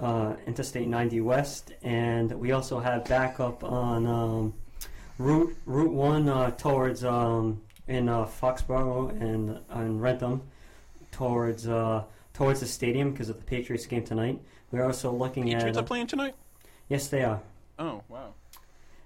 [0.00, 4.54] uh, Interstate 90 West, and we also have backup on um,
[5.18, 10.42] Route Route One uh, towards um, in uh, Foxborough and and Wrentham
[11.12, 14.40] towards uh, towards the stadium because of the Patriots game tonight.
[14.72, 16.34] We're also looking Patriots at are playing tonight?
[16.88, 17.42] Yes, they are.
[17.78, 18.34] Oh, wow.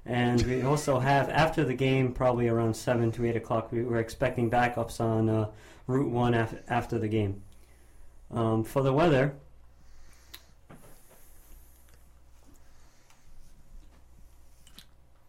[0.07, 3.73] And we also have after the game, probably around seven to eight o'clock.
[3.73, 5.51] We were expecting backups on uh,
[5.87, 7.43] Route One af- after the game.
[8.31, 9.35] Um, for the weather,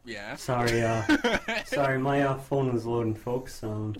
[0.05, 0.35] Yeah.
[0.35, 1.03] sorry, uh,
[1.65, 3.63] sorry, my uh, phone was loading, folks.
[3.63, 3.95] Um,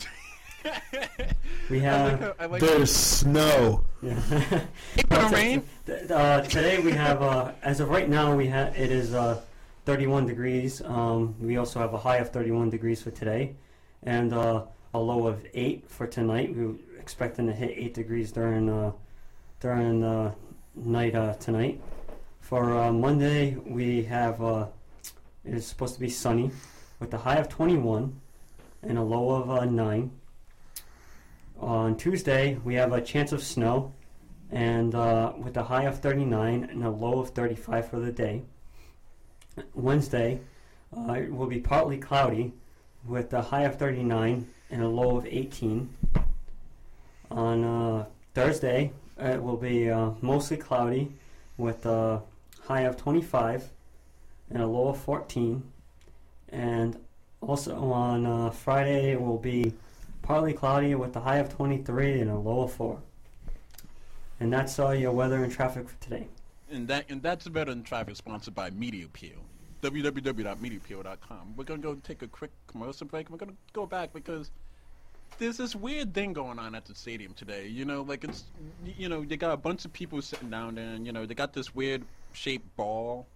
[1.69, 3.83] we have I like There's snow.
[4.01, 4.19] Yeah.
[5.09, 5.63] gonna rain?
[5.87, 9.41] Uh, today we have, uh, as of right now, we have it is uh,
[9.85, 10.81] 31 degrees.
[10.83, 13.55] Um, we also have a high of 31 degrees for today,
[14.03, 14.63] and uh,
[14.93, 16.55] a low of eight for tonight.
[16.55, 18.91] We were expecting to hit eight degrees during uh,
[19.59, 20.33] during the
[20.75, 21.81] night uh, tonight.
[22.41, 24.67] For uh, Monday, we have uh,
[25.45, 26.51] it is supposed to be sunny
[26.99, 28.19] with a high of 21
[28.83, 30.11] and a low of uh, nine.
[31.59, 33.93] On Tuesday, we have a chance of snow,
[34.51, 38.43] and uh, with a high of 39 and a low of 35 for the day.
[39.73, 40.41] Wednesday,
[40.95, 42.53] uh, it will be partly cloudy,
[43.05, 45.89] with a high of 39 and a low of 18.
[47.31, 51.11] On uh, Thursday, it will be uh, mostly cloudy,
[51.57, 52.21] with a
[52.67, 53.69] high of 25
[54.49, 55.63] and a low of 14.
[56.49, 56.97] And
[57.41, 59.73] also on uh, Friday, it will be
[60.21, 62.99] partly cloudy with a high of 23 and a low of 4.
[64.39, 66.27] And that's all your weather and traffic for today.
[66.71, 69.37] And that and that's better than traffic sponsored by Media Appeal.
[69.83, 71.53] www.mediaappeal.com.
[71.55, 73.29] We're gonna go take a quick commercial break.
[73.29, 74.49] We're gonna go back because
[75.37, 77.67] there's this weird thing going on at the stadium today.
[77.67, 78.45] You know, like it's
[78.97, 81.35] you know they got a bunch of people sitting down there, and you know they
[81.35, 82.03] got this weird
[82.33, 83.27] shaped ball,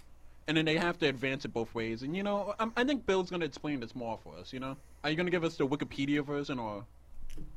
[0.50, 2.04] and then they have to advance it both ways.
[2.04, 4.52] And you know, i I think Bill's gonna explain this more for us.
[4.52, 6.84] You know, are you gonna give us the Wikipedia version or?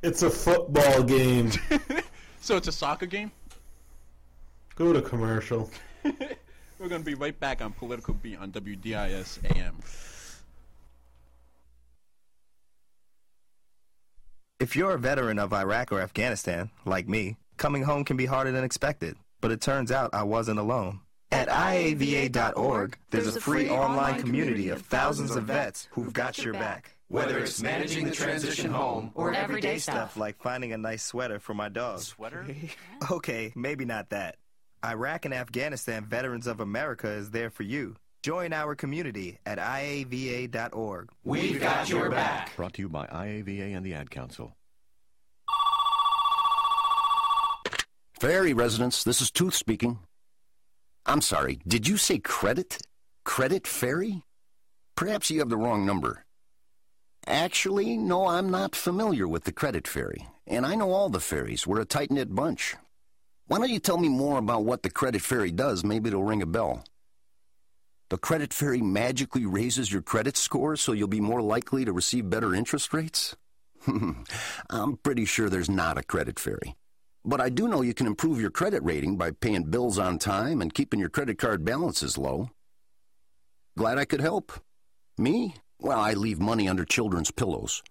[0.02, 1.50] It's a football game.
[2.42, 3.30] So it's a soccer game.
[4.74, 5.70] Go to commercial.
[6.02, 9.76] We're going to be right back on Political Beat on WDIS AM.
[14.58, 18.50] If you're a veteran of Iraq or Afghanistan, like me, coming home can be harder
[18.50, 19.16] than expected.
[19.40, 20.98] But it turns out I wasn't alone.
[21.32, 26.94] At IAVA.org, there's a free online community of thousands of vets who've got your back.
[27.08, 30.16] Whether it's managing the transition home or everyday stuff.
[30.18, 32.00] like finding a nice sweater for my dog.
[32.00, 32.46] Sweater?
[33.10, 34.36] okay, maybe not that.
[34.84, 37.96] Iraq and Afghanistan Veterans of America is there for you.
[38.22, 41.10] Join our community at IAVA.org.
[41.24, 42.54] We've got your back.
[42.56, 44.54] Brought to you by IAVA and the Ad Council.
[48.20, 49.98] Fairy residents, this is Tooth speaking.
[51.04, 52.78] I'm sorry, did you say credit?
[53.24, 54.22] Credit Fairy?
[54.96, 56.24] Perhaps you have the wrong number.
[57.26, 61.66] Actually, no, I'm not familiar with the Credit Fairy, and I know all the fairies.
[61.66, 62.74] We're a tight-knit bunch.
[63.46, 65.84] Why don't you tell me more about what the Credit Fairy does?
[65.84, 66.84] Maybe it'll ring a bell.
[68.10, 72.28] The Credit Fairy magically raises your credit score so you'll be more likely to receive
[72.28, 73.36] better interest rates?
[74.70, 76.76] I'm pretty sure there's not a Credit Fairy.
[77.24, 80.60] But I do know you can improve your credit rating by paying bills on time
[80.60, 82.50] and keeping your credit card balances low.
[83.76, 84.52] Glad I could help.
[85.16, 85.54] Me?
[85.78, 87.82] Well, I leave money under children's pillows.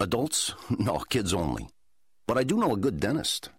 [0.00, 0.54] Adults?
[0.78, 1.68] No, kids only.
[2.26, 3.50] But I do know a good dentist.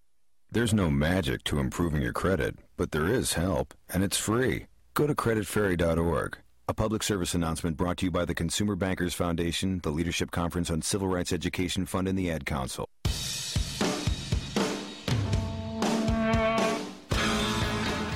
[0.51, 4.65] There's no magic to improving your credit, but there is help, and it's free.
[4.95, 6.37] Go to creditferry.org.
[6.67, 10.71] A public service announcement brought to you by the Consumer Bankers Foundation, the Leadership Conference
[10.71, 12.87] on Civil Rights Education Fund, and the Ad Council.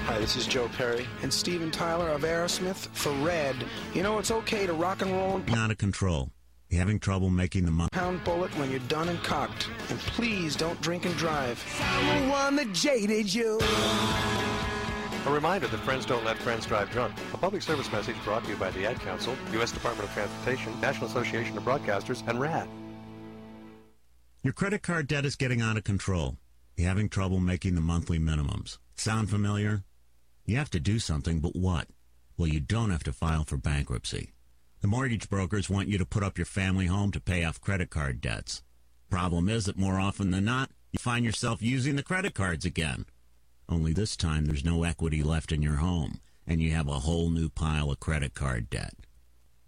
[0.05, 3.55] Hi, this is Joe Perry and Steven Tyler of Aerosmith for Red.
[3.93, 6.29] You know, it's okay to rock and roll and Out of control.
[6.69, 7.89] You having trouble making the money?
[7.93, 9.69] pound bullet when you're done and cocked.
[9.89, 11.63] And please don't drink and drive.
[11.77, 13.59] Someone that jaded you.
[15.25, 17.13] A reminder that friends don't let friends drive drunk.
[17.33, 19.71] A public service message brought to you by the Ad Council, U.S.
[19.71, 22.67] Department of Transportation, National Association of Broadcasters, and RADD.
[24.43, 26.35] Your credit card debt is getting out of control.
[26.75, 28.79] You're having trouble making the monthly minimums?
[28.95, 29.83] Sound familiar?
[30.45, 31.87] You have to do something, but what?
[32.37, 34.33] Well, you don't have to file for bankruptcy.
[34.81, 37.89] The mortgage brokers want you to put up your family home to pay off credit
[37.89, 38.61] card debts.
[39.09, 43.05] Problem is that more often than not, you find yourself using the credit cards again.
[43.69, 47.29] Only this time there's no equity left in your home, and you have a whole
[47.29, 48.95] new pile of credit card debt.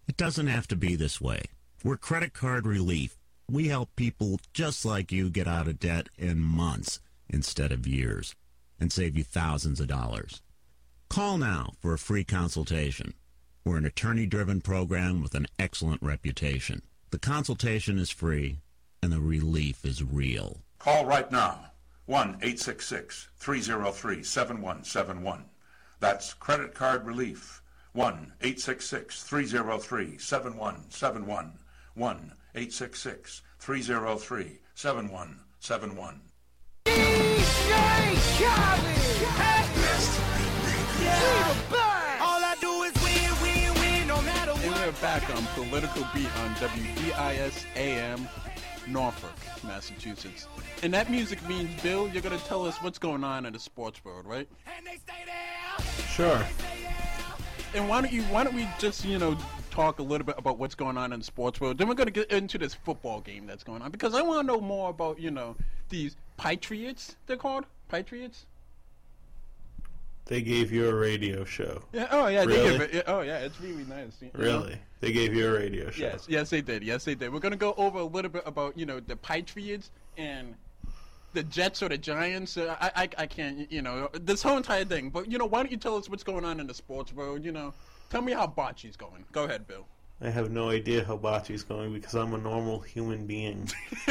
[0.10, 1.44] It doesn't have to be this way.
[1.86, 3.18] We're Credit Card Relief.
[3.50, 8.36] We help people just like you get out of debt in months instead of years
[8.78, 10.42] and save you thousands of dollars.
[11.10, 13.14] Call now for a free consultation.
[13.64, 16.82] We're an attorney driven program with an excellent reputation.
[17.12, 18.60] The consultation is free
[19.02, 20.62] and the relief is real.
[20.80, 21.72] Call right now
[22.06, 25.46] 1 866 303 7171.
[26.00, 27.62] That's credit card relief
[27.94, 31.54] 1 866 303 7171.
[31.94, 36.22] 1 866 303 7171
[45.02, 48.28] back on Political Beat on WDIS AM,
[48.88, 50.48] Norfolk, Massachusetts.
[50.84, 53.60] And that music means, Bill, you're going to tell us what's going on in the
[53.60, 54.48] sports world, right?
[56.08, 56.44] Sure.
[57.74, 58.24] And why don't you?
[58.24, 59.38] Why don't we just you know
[59.70, 61.78] talk a little bit about what's going on in the sports world?
[61.78, 64.54] Then we're gonna get into this football game that's going on because I want to
[64.54, 65.58] know more about you know
[65.90, 67.18] these Patriots.
[67.28, 68.46] They're called Patriots.
[70.26, 71.84] They gave you a radio show.
[71.94, 72.08] Yeah.
[72.12, 72.46] Oh yeah.
[72.46, 72.72] They Really?
[72.78, 73.40] give it, oh yeah.
[73.40, 74.14] It's really nice.
[74.22, 74.40] you know?
[74.44, 74.78] Really?
[75.00, 76.04] They gave you a radio show.
[76.04, 76.26] Yes.
[76.28, 76.84] Yes, they did.
[76.84, 77.32] Yes, they did.
[77.32, 80.56] We're gonna go over a little bit about you know the Patriots and
[81.34, 82.58] the Jets or the Giants.
[82.58, 85.10] Uh, I, I I can't you know this whole entire thing.
[85.12, 87.46] But you know why don't you tell us what's going on in the sports world?
[87.46, 87.74] You know,
[88.10, 89.26] tell me how Bocce's going.
[89.32, 89.86] Go ahead, Bill.
[90.22, 93.70] I have no idea how Bocce's going because I'm a normal human being.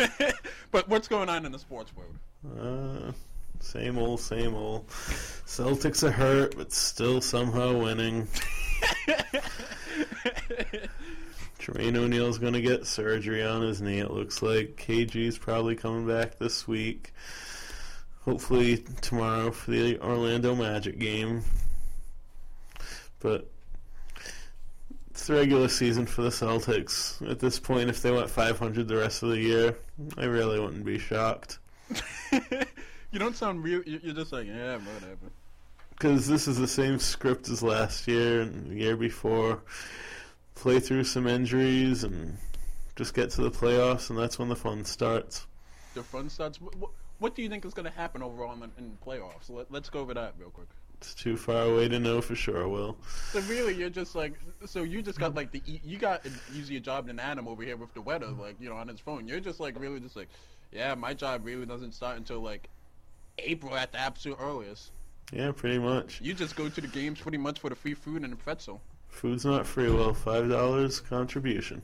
[0.70, 2.16] But what's going on in the sports world?
[2.44, 3.12] Uh,
[3.60, 4.88] same old, same old.
[4.88, 8.29] Celtics are hurt, but still somehow winning.
[11.58, 14.76] Jermaine O'Neal's going to get surgery on his knee, it looks like.
[14.76, 17.14] KG's probably coming back this week.
[18.24, 21.42] Hopefully tomorrow for the Orlando Magic game.
[23.20, 23.50] But
[25.10, 27.26] it's the regular season for the Celtics.
[27.31, 29.76] At this point, if they went 500 the rest of the year,
[30.18, 31.60] I really wouldn't be shocked.
[33.15, 33.81] You don't sound real.
[33.87, 35.31] you- You're just like yeah, whatever.
[35.90, 39.62] Because this is the same script as last year and the year before.
[40.56, 42.37] Play through some injuries and
[42.96, 45.46] just get to the playoffs, and that's when the fun starts.
[45.94, 46.58] The fun starts.
[46.58, 49.48] Wh- wh- what do you think is going to happen overall in, in the playoffs?
[49.48, 50.67] Let, let's go over that real quick.
[50.96, 52.96] It's too far away to know for sure, Will.
[53.31, 54.33] So really, you're just like,
[54.67, 57.94] so you just got like the you got easier job than Adam over here with
[57.94, 59.29] the weather, like you know, on his phone.
[59.29, 60.29] You're just like really just like,
[60.73, 62.69] yeah, my job really doesn't start until like
[63.38, 64.90] April at the absolute earliest.
[65.32, 66.20] Yeah, pretty much.
[66.20, 68.80] You just go to the games pretty much for the free food and the pretzel.
[69.08, 71.82] Food's not free, Well, Five dollars contribution.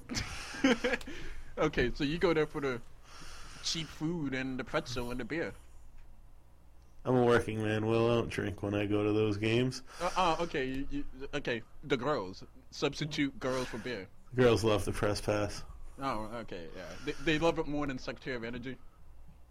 [1.58, 2.80] okay, so you go there for the
[3.62, 5.52] cheap food and the pretzel and the beer.
[7.04, 8.10] I'm a working man, Will.
[8.10, 9.82] I don't drink when I go to those games.
[10.02, 11.62] Uh, uh okay, you, you, okay.
[11.84, 14.06] The girls substitute girls for beer.
[14.34, 15.62] The Girls love the press pass.
[16.02, 16.82] Oh, okay, yeah.
[17.04, 18.76] They, they love it more than Secretary of Energy.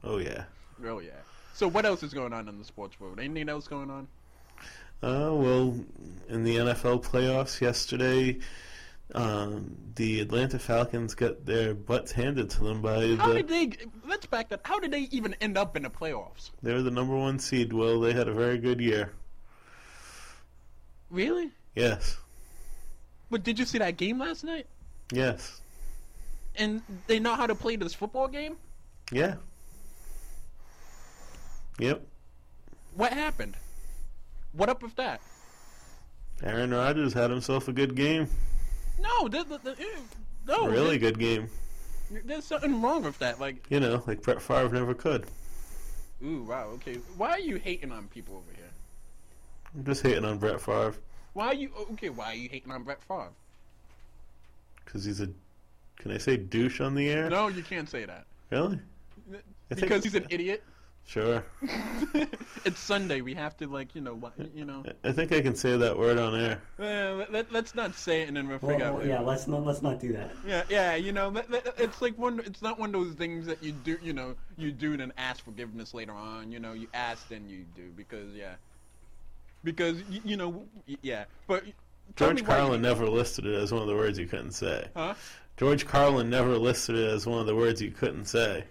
[0.04, 0.45] Oh yeah.
[0.86, 1.12] Oh yeah.
[1.60, 3.20] So what else is going on in the sports world?
[3.20, 4.07] Anything else going on?
[5.03, 5.78] Uh, well,
[6.30, 8.39] in the NFL playoffs yesterday,
[9.14, 13.43] um, the Atlanta Falcons got their butts handed to them by How the.
[13.43, 13.72] did they?
[14.07, 14.62] Let's back that.
[14.64, 16.51] How did they even end up in the playoffs?
[16.64, 17.74] They were the number one seed.
[17.74, 19.12] Well, they had a very good year.
[21.10, 21.51] Really?
[21.76, 22.16] Yes.
[23.30, 24.66] But did you see that game last night?
[25.12, 25.60] Yes.
[26.55, 28.55] And they know how to play this football game.
[29.12, 29.36] Yeah.
[31.80, 32.06] Yep.
[32.96, 33.56] What happened?
[34.54, 35.22] What up with that?
[36.44, 38.28] Aaron Rodgers had himself a good game.
[39.00, 40.00] No, the, the, the, eh,
[40.48, 40.68] no.
[40.68, 41.50] really there- good game.
[42.26, 43.40] There's something wrong with that.
[43.40, 45.28] Like, You know, like Brett Favre never could.
[46.26, 46.96] ooh, wow, okay.
[47.18, 48.66] Why are you hating on people over here?
[49.76, 50.96] I'm just hating on Brett Favre
[51.34, 52.10] Why are you okay?
[52.10, 53.30] Why are you hating on Brett Favre?
[54.84, 55.30] because he's a.
[56.00, 57.30] Can I say douche on the air?
[57.30, 58.80] No, you can't say that Really?
[59.70, 60.64] I think- because he's an idiot.
[61.10, 61.43] Sure.
[62.66, 63.22] it's Sunday.
[63.22, 64.84] We have to like you know you know.
[65.03, 66.62] I think I can say that word on air.
[66.80, 69.10] Uh, let, let, let's not say it and then we'll Well, figure well, later.
[69.10, 70.30] yeah, let's not let's not do that.
[70.45, 72.39] Yeah, yeah, you know, that, that, it's like one.
[72.45, 73.97] It's not one of those things that you do.
[74.03, 76.51] You know, you do and ask forgiveness later on.
[76.51, 78.53] You know, you ask then you do because yeah,
[79.64, 80.64] because y- you know,
[81.01, 81.26] yeah.
[81.47, 81.64] But
[82.18, 84.88] George Carlin you- never listed it as one of the words you couldn't say.
[84.95, 85.16] Huh?
[85.57, 88.64] George Carlin never listed it as one of the words you couldn't say.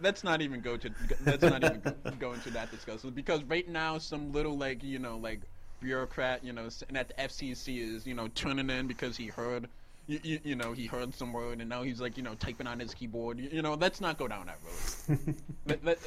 [0.00, 0.90] Let's not even go to.
[1.24, 4.98] Let's not even go- go into that discussion because right now some little like you
[4.98, 5.40] know like
[5.80, 9.68] bureaucrat you know sitting at the FCC is you know tuning in because he heard.
[10.08, 12.68] You, you, you know he heard some word and now he's like you know typing
[12.68, 15.18] on his keyboard you, you know let's not go down that road
[15.66, 15.98] let, let,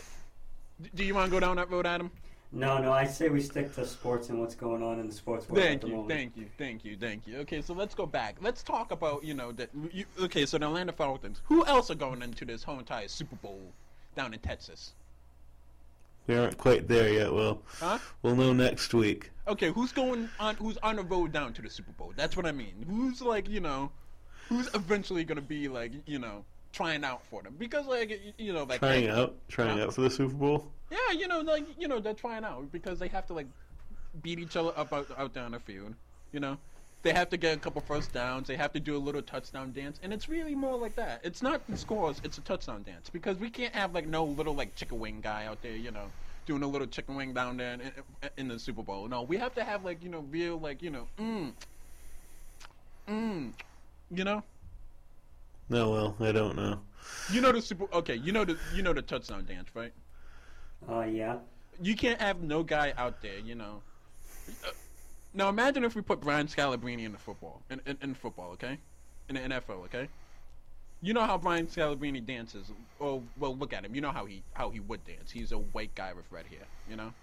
[0.95, 2.09] do you want to go down that road adam
[2.52, 5.47] No, no, I say we stick to sports and what's going on in the sports
[5.47, 6.10] world at Thank the you, moment.
[6.12, 7.38] thank you, thank you, thank you.
[7.39, 8.38] Okay, so let's go back.
[8.41, 9.70] Let's talk about you know that.
[9.91, 11.41] You, okay, so the Atlanta Falcons.
[11.45, 13.62] Who else are going into this whole entire Super Bowl
[14.16, 14.93] down in Texas?
[16.26, 17.97] We aren't quite there yet, Well, Huh?
[18.22, 19.32] We'll know next week.
[19.47, 20.56] Okay, who's going on?
[20.56, 22.14] Who's on the road down to the Super Bowl?
[22.16, 22.86] That's what I mean.
[22.89, 23.91] Who's like you know,
[24.47, 27.55] who's eventually gonna be like you know trying out for them?
[27.57, 30.72] Because like you know like Trying out, trying out for the Super Bowl.
[30.91, 33.47] Yeah, you know, like you know, they're trying out because they have to like
[34.22, 35.93] beat each other up out, out there on the field.
[36.32, 36.57] You know,
[37.03, 38.47] they have to get a couple first downs.
[38.47, 41.22] They have to do a little touchdown dance, and it's really more like that.
[41.24, 44.55] It's not the scores; it's a touchdown dance because we can't have like no little
[44.55, 45.76] like chicken wing guy out there.
[45.76, 46.05] You know.
[46.45, 47.91] Doing a little chicken wing down there in,
[48.38, 49.07] in the Super Bowl.
[49.07, 51.51] No, we have to have like you know real like you know mm,
[53.07, 53.51] mm,
[54.09, 54.41] you know
[55.70, 56.80] No, well, I don't know.
[57.32, 57.86] you know the Super.
[57.93, 59.93] Okay, you know the you know the touchdown dance, right?
[60.88, 61.38] Uh, yeah.
[61.82, 63.82] you can't have no guy out there, you know.
[64.65, 64.72] Uh,
[65.34, 68.78] Now imagine if we put Brian Scalabrine in the football, in, in, in football, okay,
[69.28, 70.07] in the NFL, okay.
[71.01, 72.72] You know how Brian Scalabrine dances.
[72.99, 73.93] Oh, well, look at him.
[73.95, 75.32] You know how he how he would dance.
[75.32, 76.65] He's a white guy with red hair.
[76.89, 77.13] You know.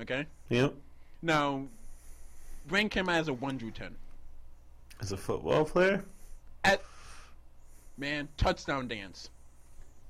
[0.00, 0.26] Okay.
[0.50, 0.74] Yep.
[1.22, 1.64] Now,
[2.68, 3.96] rank him as a one through ten.
[5.00, 6.04] As a football player?
[6.64, 6.82] At
[8.00, 9.30] man, touchdown dance.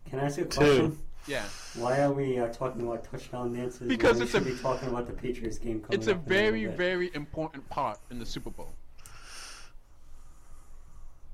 [0.09, 0.97] Can I ask you a Two.
[1.27, 1.45] Yeah.
[1.77, 3.87] Why are we uh, talking about touchdown dances?
[3.87, 6.13] Because when we it's should a- be talking about the Patriots game coming It's a
[6.15, 6.77] up very bit.
[6.77, 8.71] very important part in the Super Bowl.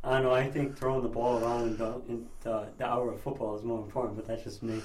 [0.02, 0.32] I don't know.
[0.32, 3.64] I think throwing the ball around in the, in the, the hour of football is
[3.64, 4.80] more important, but that's just me.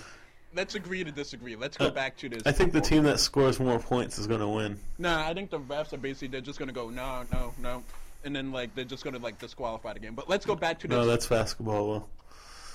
[0.54, 1.56] Let's agree to disagree.
[1.56, 2.42] Let's go back to this.
[2.46, 4.78] I think the team that scores more points is going to win.
[4.98, 7.84] Nah, I think the refs are basically they're just gonna go no, no, no,
[8.24, 10.16] and then like they're just gonna like disqualify the game.
[10.16, 10.96] But let's go back to this.
[10.96, 12.10] No, that's basketball, Will.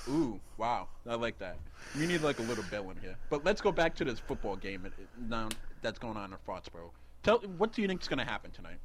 [0.09, 1.57] Ooh, wow, I like that.
[1.97, 3.15] We need like a little bell in here.
[3.29, 5.49] But let's go back to this football game it- it- now
[5.81, 6.91] that's going on in Foxborough.
[7.23, 8.77] Tell what do you think is gonna happen tonight?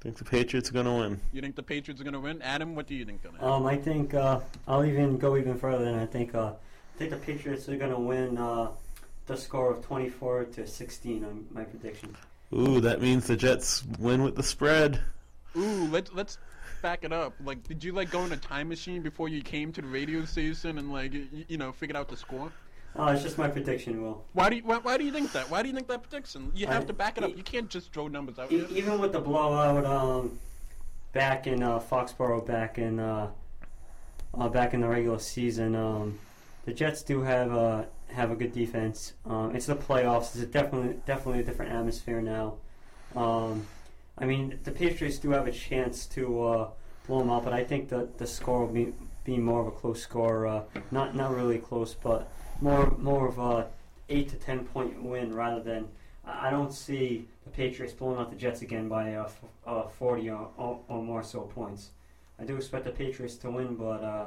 [0.00, 1.18] I think the Patriots are going to win.
[1.32, 2.42] You think the Patriots are gonna win?
[2.42, 3.50] Adam, what do you think gonna happen?
[3.50, 6.52] Um, I think uh, I'll even go even further, and I think uh,
[6.94, 8.68] I think the Patriots are going to win uh,
[9.26, 11.24] the score of 24 to 16.
[11.24, 12.14] On my prediction.
[12.52, 15.00] Ooh, that means the Jets win with the spread.
[15.56, 16.38] Ooh, let's let's
[16.82, 17.34] back it up.
[17.44, 20.24] Like, did you like go in a time machine before you came to the radio
[20.24, 22.50] station and like you, you know figured out the score?
[22.96, 24.24] Oh, it's just my prediction, Will.
[24.34, 25.50] Why do you why, why do you think that?
[25.50, 26.52] Why do you think that prediction?
[26.54, 27.36] You have I- to back it up.
[27.36, 30.38] You can't just throw numbers out E- even with the blowout, um,
[31.12, 33.30] back in uh, Foxborough, back in uh,
[34.38, 36.18] uh, back in the regular season, um,
[36.66, 39.14] the Jets do have uh, have a good defense.
[39.26, 40.34] Um, it's the playoffs.
[40.34, 42.54] It's a definitely definitely a different atmosphere now.
[43.16, 43.66] Um,
[44.18, 46.68] I mean, the Patriots do have a chance to uh,
[47.06, 48.92] blow them out, but I think that the score will be
[49.24, 50.46] be more of a close score.
[50.46, 53.68] Uh, not not really close, but more more of a
[54.08, 55.88] eight to ten point win rather than.
[56.26, 60.30] I don't see the Patriots blowing out the Jets again by uh, f- uh, 40
[60.30, 61.90] or, or, or more so points.
[62.38, 64.26] I do expect the Patriots to win, but uh,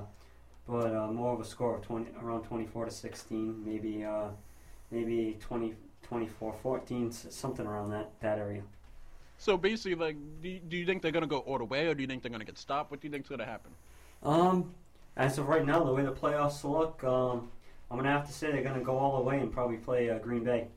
[0.67, 4.27] but uh, more of a score of 20 around 24 to 16, maybe uh,
[4.91, 5.73] maybe 20
[6.03, 8.61] 24 14, s- something around that that area.
[9.37, 11.93] So basically, like, do you, do you think they're gonna go all the way, or
[11.93, 12.91] do you think they're gonna get stopped?
[12.91, 13.71] What do you think's gonna happen?
[14.23, 14.73] Um,
[15.15, 17.49] as of right now, the way the playoffs look, um,
[17.89, 20.17] I'm gonna have to say they're gonna go all the way and probably play uh,
[20.19, 20.67] Green Bay,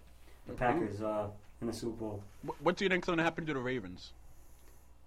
[0.47, 1.29] the Packers, uh,
[1.61, 2.23] in the Super Bowl.
[2.43, 4.13] What, what do you think's gonna happen to the Ravens?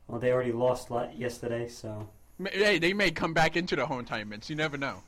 [0.07, 2.09] Well, they already lost yesterday, so
[2.51, 4.49] Hey, they may come back into the home time mints.
[4.49, 5.03] You never know.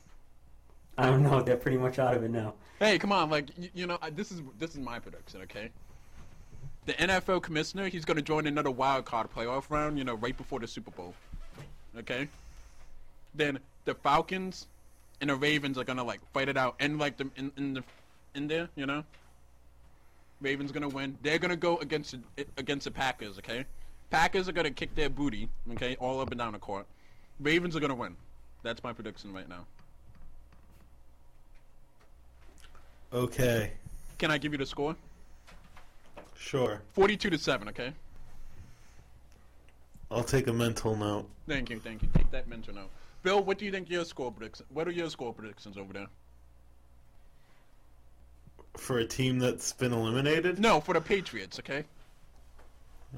[0.98, 1.42] I don't know.
[1.42, 2.54] They're pretty much out of it now.
[2.80, 5.70] Hey, come on, like you, you know, I- this is this is my prediction, okay?
[6.86, 10.60] The NFL commissioner, he's gonna join another wild card playoff round, you know, right before
[10.60, 11.14] the Super Bowl.
[11.98, 12.28] Okay.
[13.34, 14.68] Then the Falcons
[15.22, 17.84] and the Ravens are gonna like fight it out, and like the in, in the
[18.36, 19.04] in there, you know.
[20.42, 21.18] Ravens gonna win.
[21.24, 23.66] They're gonna go against the, against the Packers, okay?
[24.12, 26.86] Packers are gonna kick their booty, okay, all up and down the court.
[27.40, 28.16] Ravens are gonna win.
[28.62, 29.66] That's my prediction right now.
[33.14, 33.72] Okay,
[34.18, 34.96] Can I give you the score?
[36.38, 36.82] Sure.
[36.94, 37.94] Forty-two to seven, okay?
[40.12, 41.28] I'll take a mental note.
[41.48, 42.10] Thank you, thank you.
[42.14, 42.90] Take that mental note.
[43.24, 44.70] Bill, what do you think your score predictions?
[44.72, 46.08] What are your score predictions over there?
[48.78, 50.60] For a team that's been eliminated?
[50.60, 51.86] No, for the Patriots, okay?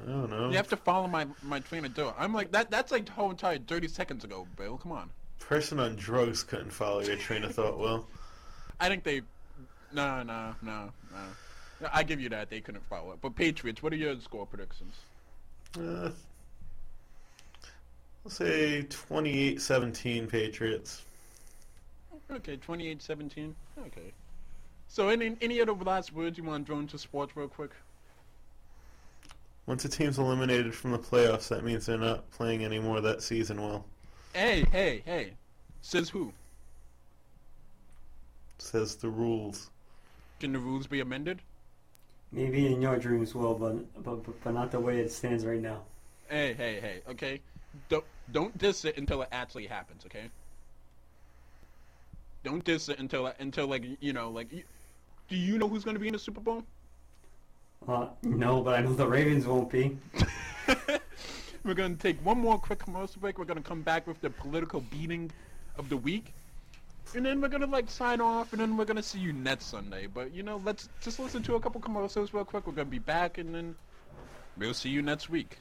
[0.02, 0.50] I don't know.
[0.50, 2.16] You have to follow my my train of thought.
[2.18, 2.70] I'm like that.
[2.70, 4.78] That's like the whole entire thirty seconds ago, Bill.
[4.78, 5.10] Come on.
[5.40, 8.08] Person on drugs couldn't follow your train of thought well.
[8.80, 9.22] I think they.
[9.94, 11.18] No, no, no, no.
[11.94, 12.50] I give you that.
[12.50, 13.20] They couldn't follow it.
[13.22, 14.96] But Patriots, what are your score predictions?
[15.78, 16.10] Uh,
[18.26, 21.04] I'll say 28-17 Patriots.
[22.32, 23.54] Okay, 28-17.
[23.80, 24.14] Okay.
[24.90, 27.72] So, any any other last words you want to throw into sports real quick?
[29.66, 33.62] Once a team's eliminated from the playoffs, that means they're not playing anymore that season
[33.62, 33.86] well.
[34.34, 35.34] Hey, hey, hey.
[35.82, 36.32] Says who?
[38.60, 39.70] Says the rules.
[40.40, 41.42] Can the rules be amended?
[42.32, 45.62] Maybe in your dreams, Will, but but but, but not the way it stands right
[45.62, 45.82] now.
[46.30, 47.02] Hey, hey, hey.
[47.10, 47.42] Okay.
[47.90, 50.06] Don't don't diss it until it actually happens.
[50.06, 50.30] Okay.
[52.44, 54.52] Don't diss it until until like you know like.
[54.52, 54.64] You,
[55.30, 56.64] do you know who's going to be in the Super Bowl?
[57.88, 59.98] Uh, no, but I know the Ravens won't be.
[61.64, 63.38] We're going to take one more quick commercial break.
[63.38, 65.32] We're going to come back with the political beating
[65.78, 66.34] of the week.
[67.16, 70.08] And then we're to like sign off and then we're to see you next Sunday.
[70.08, 72.68] But you know, let's just listen to a couple commercials real quick.
[72.68, 73.76] We're to be back and then
[74.58, 75.60] we'll see you next week.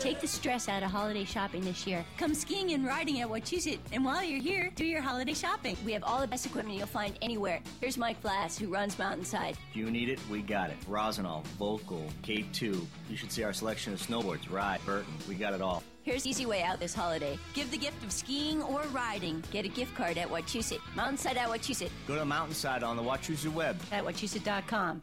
[0.00, 2.04] Take the stress out of holiday shopping this year.
[2.18, 5.76] Come skiing and riding at Wachusett, and while you're here, do your holiday shopping.
[5.84, 7.60] We have all the best equipment you'll find anywhere.
[7.80, 9.56] Here's Mike Blass, who runs Mountainside.
[9.70, 10.76] If you need it, we got it.
[10.86, 12.84] Rossignol, Völkl, K2.
[13.08, 14.50] You should see our selection of snowboards.
[14.50, 15.14] Ride, Burton.
[15.28, 15.82] We got it all.
[16.02, 17.38] Here's easy way out this holiday.
[17.54, 19.42] Give the gift of skiing or riding.
[19.50, 20.80] Get a gift card at Wachusett.
[20.94, 21.88] Mountainside at Wachusett.
[22.06, 23.80] Go to Mountainside on the Wachusett web.
[23.90, 25.02] At Wachusett.com.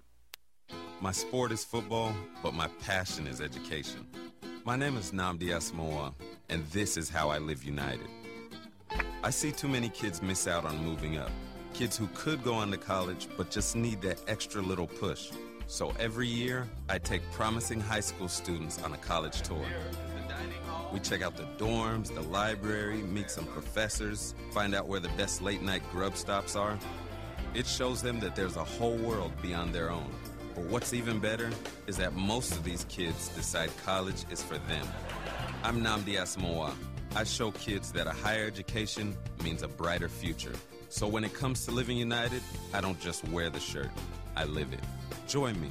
[1.03, 4.05] My sport is football, but my passion is education.
[4.65, 6.13] My name is Nnamdi Asomugha,
[6.47, 8.07] and this is how I live united.
[9.23, 11.31] I see too many kids miss out on moving up.
[11.73, 15.31] Kids who could go on to college, but just need that extra little push.
[15.65, 19.65] So every year, I take promising high school students on a college tour.
[20.93, 25.41] We check out the dorms, the library, meet some professors, find out where the best
[25.41, 26.77] late night grub stops are.
[27.55, 30.07] It shows them that there's a whole world beyond their own.
[30.55, 31.49] But what's even better
[31.87, 34.85] is that most of these kids decide college is for them.
[35.63, 36.73] I'm Nnamdi Asomugha.
[37.15, 40.53] I show kids that a higher education means a brighter future.
[40.89, 42.41] So when it comes to living united,
[42.73, 43.89] I don't just wear the shirt,
[44.35, 44.81] I live it.
[45.27, 45.69] Join me.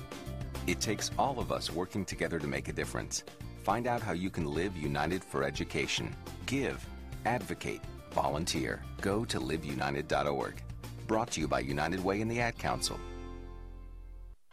[0.66, 3.24] It takes all of us working together to make a difference.
[3.62, 6.14] Find out how you can live united for education.
[6.46, 6.84] Give,
[7.26, 7.80] advocate,
[8.12, 8.82] volunteer.
[9.00, 10.62] Go to liveunited.org.
[11.06, 12.98] Brought to you by United Way and the Ad Council.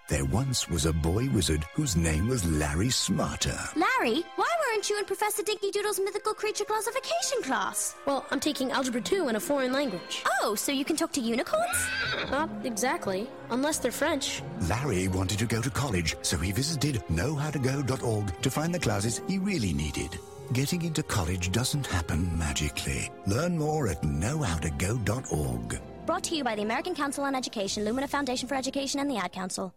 [0.09, 3.59] There once was a boy wizard whose name was Larry Smarter.
[3.75, 7.93] Larry, why weren't you in Professor Dinky Doodle's mythical creature classification class?
[8.05, 10.23] Well, I'm taking Algebra 2 in a foreign language.
[10.41, 11.89] Oh, so you can talk to unicorns?
[12.31, 14.41] Not exactly, unless they're French.
[14.69, 19.39] Larry wanted to go to college, so he visited knowhowtogo.org to find the classes he
[19.39, 20.17] really needed.
[20.53, 23.11] Getting into college doesn't happen magically.
[23.25, 25.81] Learn more at knowhowtogo.org.
[26.05, 29.17] Brought to you by the American Council on Education, Lumina Foundation for Education, and the
[29.17, 29.73] Ad Council.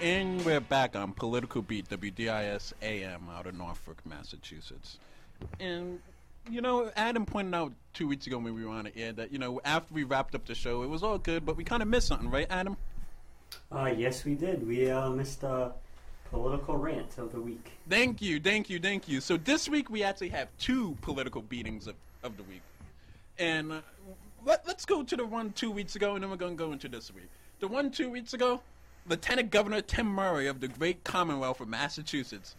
[0.00, 4.98] And we're back on Political Beat, WDIS AM out of Norfolk, Massachusetts.
[5.58, 6.00] And,
[6.50, 9.30] you know, Adam pointed out two weeks ago when we were on the air that,
[9.30, 11.82] you know, after we wrapped up the show, it was all good, but we kind
[11.82, 12.78] of missed something, right, Adam?
[13.70, 14.66] Uh, yes, we did.
[14.66, 15.72] We uh, missed a
[16.30, 17.72] political rant of the week.
[17.86, 19.20] Thank you, thank you, thank you.
[19.20, 22.62] So this week we actually have two political beatings of, of the week.
[23.38, 23.80] And uh,
[24.46, 26.72] let, let's go to the one two weeks ago, and then we're going to go
[26.72, 27.28] into this week.
[27.58, 28.62] The one two weeks ago,
[29.06, 32.54] Lieutenant Governor Tim Murray of the great Commonwealth of Massachusetts.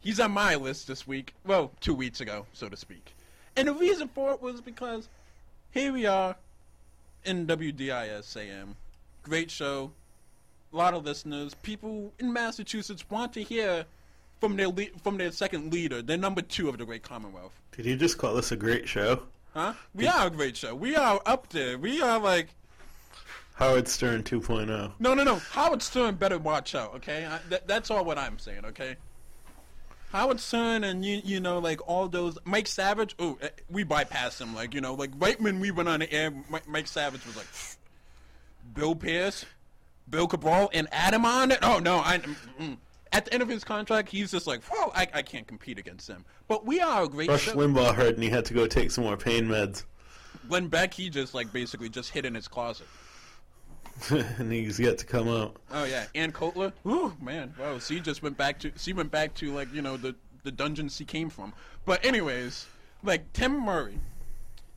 [0.00, 1.34] He's on my list this week.
[1.46, 3.14] Well, two weeks ago, so to speak.
[3.56, 5.08] And the reason for it was because
[5.70, 6.36] here we are
[7.24, 8.76] in WDIS AM.
[9.22, 9.92] Great show.
[10.72, 11.54] A lot of listeners.
[11.54, 13.84] People in Massachusetts want to hear
[14.40, 17.52] from their le- from their second leader, their number two of the great Commonwealth.
[17.76, 19.22] Did you just call this a great show?
[19.54, 19.74] Huh?
[19.94, 20.74] We are a great show.
[20.74, 21.78] We are up there.
[21.78, 22.48] We are like
[23.62, 24.40] Howard Stern oh.
[24.40, 24.92] 2.0.
[24.98, 25.36] No, no, no.
[25.36, 27.26] Howard Stern better watch out, okay?
[27.26, 28.96] I, that, that's all what I'm saying, okay?
[30.10, 33.14] Howard Stern and you, you know, like all those Mike Savage.
[33.18, 33.38] Oh,
[33.70, 36.68] we bypassed him, like you know, like right when we went on the air, Mike,
[36.68, 37.46] Mike Savage was like,
[38.74, 39.46] Bill Pierce,
[40.10, 41.60] Bill Cabral, and Adam on it.
[41.62, 42.18] Oh no, I.
[42.18, 42.76] Mm, mm.
[43.10, 46.08] At the end of his contract, he's just like, "Whoa, I, I can't compete against
[46.08, 47.30] them." But we are a great.
[47.30, 47.54] Rush show.
[47.54, 49.84] Limbaugh heard and he had to go take some more pain meds.
[50.48, 52.86] Glenn Beck, he just like basically just hid in his closet.
[54.10, 55.56] and he's yet to come out.
[55.70, 56.72] Oh yeah, Ann Coulter.
[56.86, 57.78] Ooh man, wow.
[57.78, 60.96] She just went back to she went back to like you know the the dungeons
[60.96, 61.52] she came from.
[61.84, 62.66] But anyways,
[63.02, 63.98] like Tim Murray,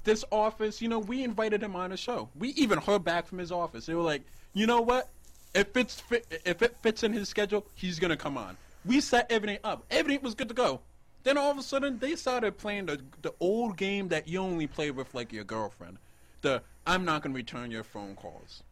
[0.04, 2.30] this office, you know, we invited him on the show.
[2.36, 3.86] We even heard back from his office.
[3.86, 4.22] They were like,
[4.54, 5.10] you know what?
[5.54, 6.04] If it's
[6.46, 8.58] if it fits in his schedule, he's gonna come on.
[8.86, 9.84] We set everything up.
[9.90, 10.82] Everything was good to go.
[11.24, 14.68] Then all of a sudden, they started playing the the old game that you only
[14.68, 15.98] play with like your girlfriend.
[16.42, 18.64] The I'm not gonna return your phone calls.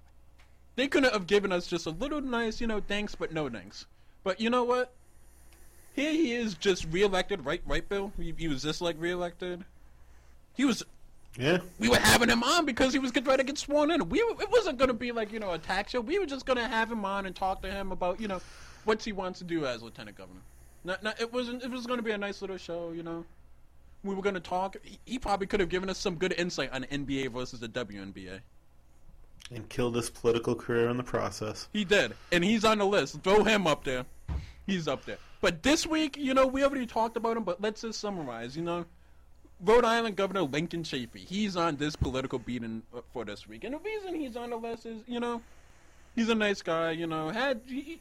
[0.76, 3.86] They couldn't have given us just a little nice, you know, thanks but no thanks.
[4.24, 4.94] But you know what?
[5.94, 7.62] Here he is, just reelected, right?
[7.66, 8.12] Right, Bill?
[8.18, 9.64] He, he was just like reelected.
[10.56, 10.84] He was.
[11.38, 11.60] Yeah.
[11.80, 14.08] We were having him on because he was getting ready to get sworn in.
[14.10, 16.02] We it wasn't going to be like you know a tax show.
[16.02, 18.42] We were just going to have him on and talk to him about you know
[18.86, 20.42] what he wants to do as lieutenant governor.
[20.84, 21.64] Not, not, it wasn't.
[21.64, 23.26] It was going to be a nice little show, you know.
[24.04, 24.76] We were going to talk.
[24.84, 28.40] He, he probably could have given us some good insight on NBA versus the WNBA.
[29.54, 31.68] And killed his political career in the process.
[31.74, 33.22] He did, and he's on the list.
[33.22, 34.06] Throw him up there.
[34.66, 35.18] He's up there.
[35.42, 37.44] But this week, you know, we already talked about him.
[37.44, 38.56] But let's just summarize.
[38.56, 38.86] You know,
[39.64, 41.26] Rhode Island Governor Lincoln Chafee.
[41.26, 44.58] He's on this political beating uh, for this week, and the reason he's on the
[44.58, 45.42] list is, you know,
[46.16, 46.92] he's a nice guy.
[46.92, 48.00] You know, had he,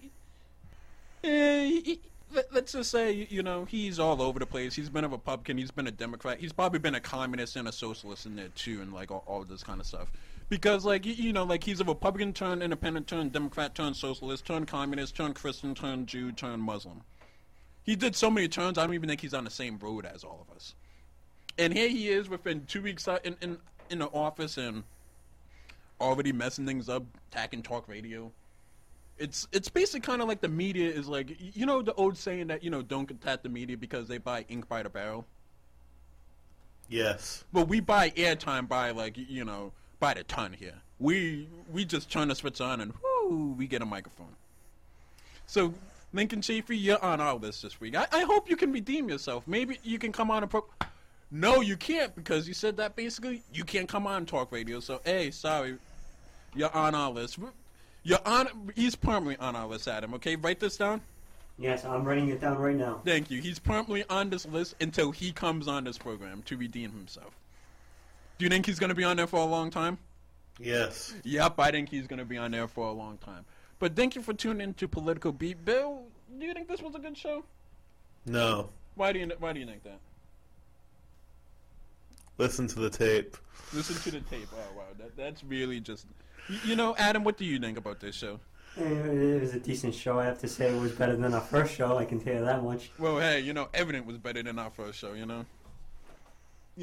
[1.22, 2.00] eh, he, he,
[2.32, 4.74] let, us just say, you know, he's all over the place.
[4.74, 5.58] He's been a Republican.
[5.58, 6.38] He's been a Democrat.
[6.38, 9.44] He's probably been a communist and a socialist in there too, and like all, all
[9.44, 10.10] this kind of stuff.
[10.52, 14.44] Because like you, you know, like he's a Republican turned independent turned Democrat turned socialist
[14.44, 17.00] turned communist turned Christian turned Jew turned Muslim.
[17.84, 18.76] He did so many turns.
[18.76, 20.74] I don't even think he's on the same road as all of us.
[21.56, 23.56] And here he is within two weeks uh, in in
[23.88, 24.84] in the office and
[25.98, 28.30] already messing things up, attacking talk radio.
[29.16, 32.48] It's it's basically kind of like the media is like you know the old saying
[32.48, 35.24] that you know don't attack the media because they buy ink by the barrel.
[36.90, 37.42] Yes.
[37.54, 39.72] But we buy airtime by like you know
[40.02, 40.74] by the ton here.
[40.98, 44.34] We we just turn the switch on and whoo, we get a microphone.
[45.46, 45.72] So
[46.12, 47.94] Lincoln Chafee, you're on our list this week.
[47.94, 49.46] I, I hope you can redeem yourself.
[49.46, 50.66] Maybe you can come on and pro.
[51.30, 54.80] No, you can't because you said that basically you can't come on talk radio.
[54.80, 55.78] So hey, sorry,
[56.52, 57.38] you're on our list.
[58.02, 58.72] You're on.
[58.74, 60.14] He's permanently on our list, Adam.
[60.14, 61.00] Okay, write this down.
[61.58, 63.02] Yes, I'm writing it down right now.
[63.04, 63.40] Thank you.
[63.40, 67.32] He's permanently on this list until he comes on this program to redeem himself.
[68.38, 69.98] Do you think he's going to be on there for a long time?
[70.58, 71.14] Yes.
[71.24, 73.44] Yep, I think he's going to be on there for a long time.
[73.78, 75.64] But thank you for tuning in to Political Beat.
[75.64, 76.02] Bill,
[76.38, 77.44] do you think this was a good show?
[78.26, 78.70] No.
[78.94, 79.98] Why do you Why do you think that?
[82.38, 83.36] Listen to the tape.
[83.72, 84.48] Listen to the tape.
[84.52, 86.06] Oh wow, that that's really just.
[86.48, 88.38] You, you know, Adam, what do you think about this show?
[88.76, 90.18] It was a decent show.
[90.18, 91.98] I have to say it was better than our first show.
[91.98, 92.90] I can tell you that much.
[92.98, 95.12] Well, hey, you know, Evident was better than our first show.
[95.12, 95.44] You know.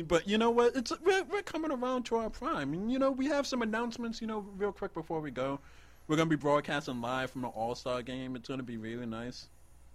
[0.07, 0.75] But you know what?
[0.75, 4.21] It's we're, we're coming around to our prime, and you know we have some announcements.
[4.21, 5.59] You know, real quick before we go,
[6.07, 8.35] we're gonna be broadcasting live from the All Star game.
[8.35, 9.47] It's gonna be really nice,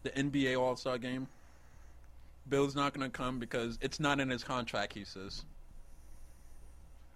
[0.03, 1.29] the NBA All Star game.
[2.49, 4.93] Bill's not gonna come because it's not in his contract.
[4.95, 5.45] He says.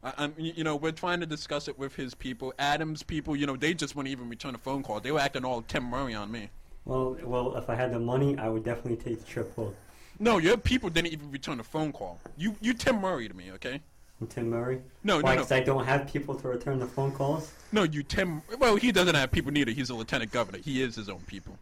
[0.05, 2.55] I, I'm, you know, we're trying to discuss it with his people.
[2.61, 5.01] Adam's people, you know, they just wouldn't even return a phone call.
[5.01, 6.51] They were acting all Tim Murray on me.
[6.85, 9.53] Well, well, if I had the money, I would definitely take the trip.
[9.57, 9.75] Well,
[10.19, 12.19] No, your people didn't even return a phone call.
[12.37, 13.81] You, you Tim Murray to me, okay?
[14.21, 14.81] I'm Tim Murray.
[15.05, 15.31] No, Why?
[15.35, 15.43] no, no.
[15.43, 17.53] 'Cause I don't have people to return the phone calls.
[17.71, 18.43] No, you Tim.
[18.59, 19.71] Well, he doesn't have people neither.
[19.71, 20.59] He's a lieutenant governor.
[20.59, 21.57] He is his own people.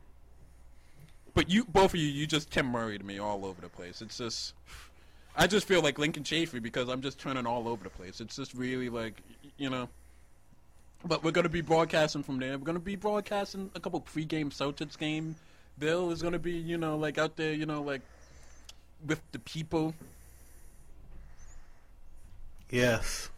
[1.34, 4.00] But you, both of you, you just Tim Murray to me all over the place.
[4.00, 4.54] It's just,
[5.36, 8.22] I just feel like Lincoln Chafee because I'm just turning all over the place.
[8.22, 9.20] It's just really like,
[9.58, 9.90] you know.
[11.04, 12.56] But we're gonna be broadcasting from there.
[12.56, 15.36] We're gonna be broadcasting a couple pregame Celtics game.
[15.78, 18.00] Bill is gonna be, you know, like out there, you know, like
[19.06, 19.94] with the people.
[22.70, 23.30] Yes.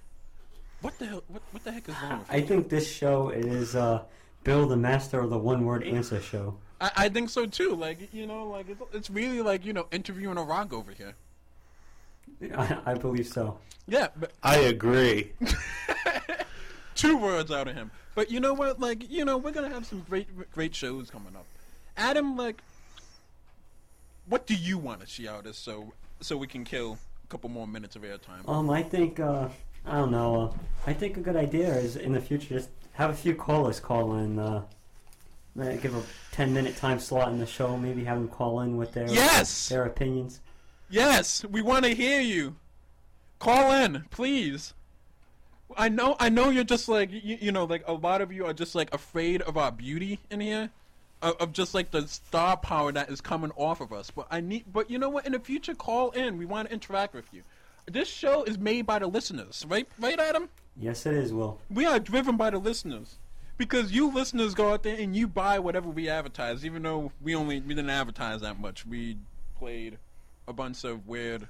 [0.80, 1.22] What the hell?
[1.28, 4.02] What, what the heck is wrong with I think this show is uh,
[4.44, 6.56] Bill, the master of the one-word answer show.
[6.80, 7.74] I, I think so too.
[7.74, 11.14] Like you know, like it's, it's really like you know interviewing a rock over here.
[12.56, 13.58] I, I believe so.
[13.86, 15.32] Yeah, but I agree.
[16.94, 17.90] two words out of him.
[18.14, 18.78] But you know what?
[18.80, 21.46] Like you know, we're gonna have some great great shows coming up.
[21.96, 22.62] Adam, like,
[24.28, 27.26] what do you want to see out of this so so we can kill a
[27.28, 28.48] couple more minutes of airtime?
[28.48, 29.48] Um, I think uh,
[29.86, 30.52] I don't know.
[30.52, 30.58] Uh,
[30.90, 34.16] I think a good idea is in the future just have a few callers call
[34.16, 34.38] in.
[34.38, 34.62] Uh,
[35.80, 36.02] give a
[36.32, 37.76] ten-minute time slot in the show.
[37.76, 39.68] Maybe have them call in with their Yes!
[39.68, 40.40] their opinions.
[40.90, 42.56] Yes, we want to hear you.
[43.38, 44.74] Call in, please.
[45.76, 48.46] I know, I know you're just like you, you know, like a lot of you
[48.46, 50.70] are just like afraid of our beauty in here,
[51.22, 54.10] of, of just like the star power that is coming off of us.
[54.10, 55.26] But I need, but you know what?
[55.26, 56.38] In the future, call in.
[56.38, 57.42] We want to interact with you.
[57.86, 59.88] This show is made by the listeners, right?
[59.98, 60.48] Right, Adam?
[60.76, 61.32] Yes, it is.
[61.32, 61.58] Will.
[61.70, 63.16] We are driven by the listeners.
[63.56, 67.34] Because you listeners go out there and you buy whatever we advertise, even though we
[67.34, 68.86] only we didn't advertise that much.
[68.86, 69.16] We
[69.58, 69.98] played
[70.46, 71.48] a bunch of weird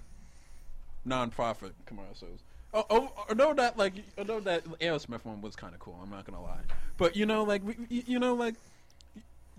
[1.05, 2.41] non-profit commercials.
[2.73, 5.99] Oh, oh, I know that like I know that Aerosmith one was kind of cool.
[6.03, 6.61] I'm not gonna lie,
[6.97, 8.55] but you know, like we, you know, like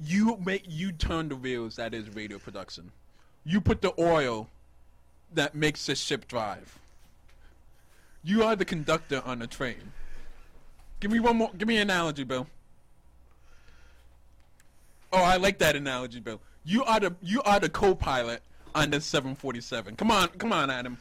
[0.03, 2.91] you make you turn the wheels that is radio production.
[3.43, 4.47] You put the oil
[5.33, 6.79] that makes the ship drive.
[8.23, 9.93] You are the conductor on the train.
[10.99, 11.51] Give me one more.
[11.57, 12.47] Give me an analogy, Bill.
[15.11, 16.41] Oh, I like that analogy, Bill.
[16.65, 18.41] You are the you are the co-pilot
[18.75, 19.95] on the 747.
[19.95, 20.97] Come on, come on, Adam.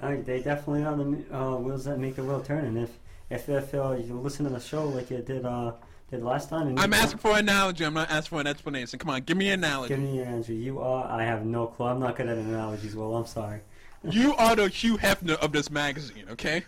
[0.00, 2.64] They definitely are the uh, wheels that make the wheel turn.
[2.64, 2.90] And if
[3.28, 5.72] if, if uh, you listen to the show like you did uh,
[6.10, 7.84] did last time, and I'm asking for an analogy.
[7.84, 8.98] I'm not asking for an explanation.
[8.98, 9.94] Come on, give me an analogy.
[9.94, 10.52] Give me your answer.
[10.52, 11.08] You are.
[11.08, 11.86] I have no clue.
[11.86, 12.96] I'm not good at analogies.
[12.96, 13.60] Well, I'm sorry.
[14.02, 16.64] You are the Hugh Hefner of this magazine, okay?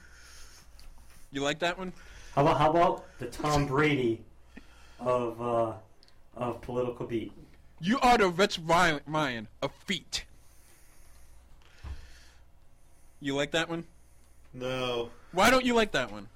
[1.32, 1.94] You like that one?
[2.34, 4.20] How about how about the Tom Brady
[5.00, 5.72] of uh,
[6.36, 7.32] of political beat?
[7.80, 10.26] You are the Rex Ryan Ryan of feet.
[13.20, 13.84] You like that one?
[14.52, 15.08] No.
[15.32, 16.28] Why don't you like that one?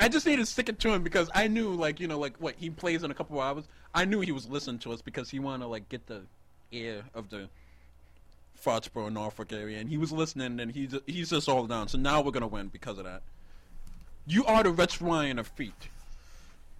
[0.00, 2.36] I just needed to stick it to him because I knew, like, you know, like
[2.38, 3.68] what he plays in a couple hours.
[3.94, 6.22] I knew he was listening to us because he wanted to like get the
[6.72, 7.48] ear of the
[8.64, 11.88] Foxborough, Norfolk area, and he was listening, and he's he's just all down.
[11.88, 13.22] So now we're gonna win because of that.
[14.26, 15.88] You are the Rex Ryan of feet.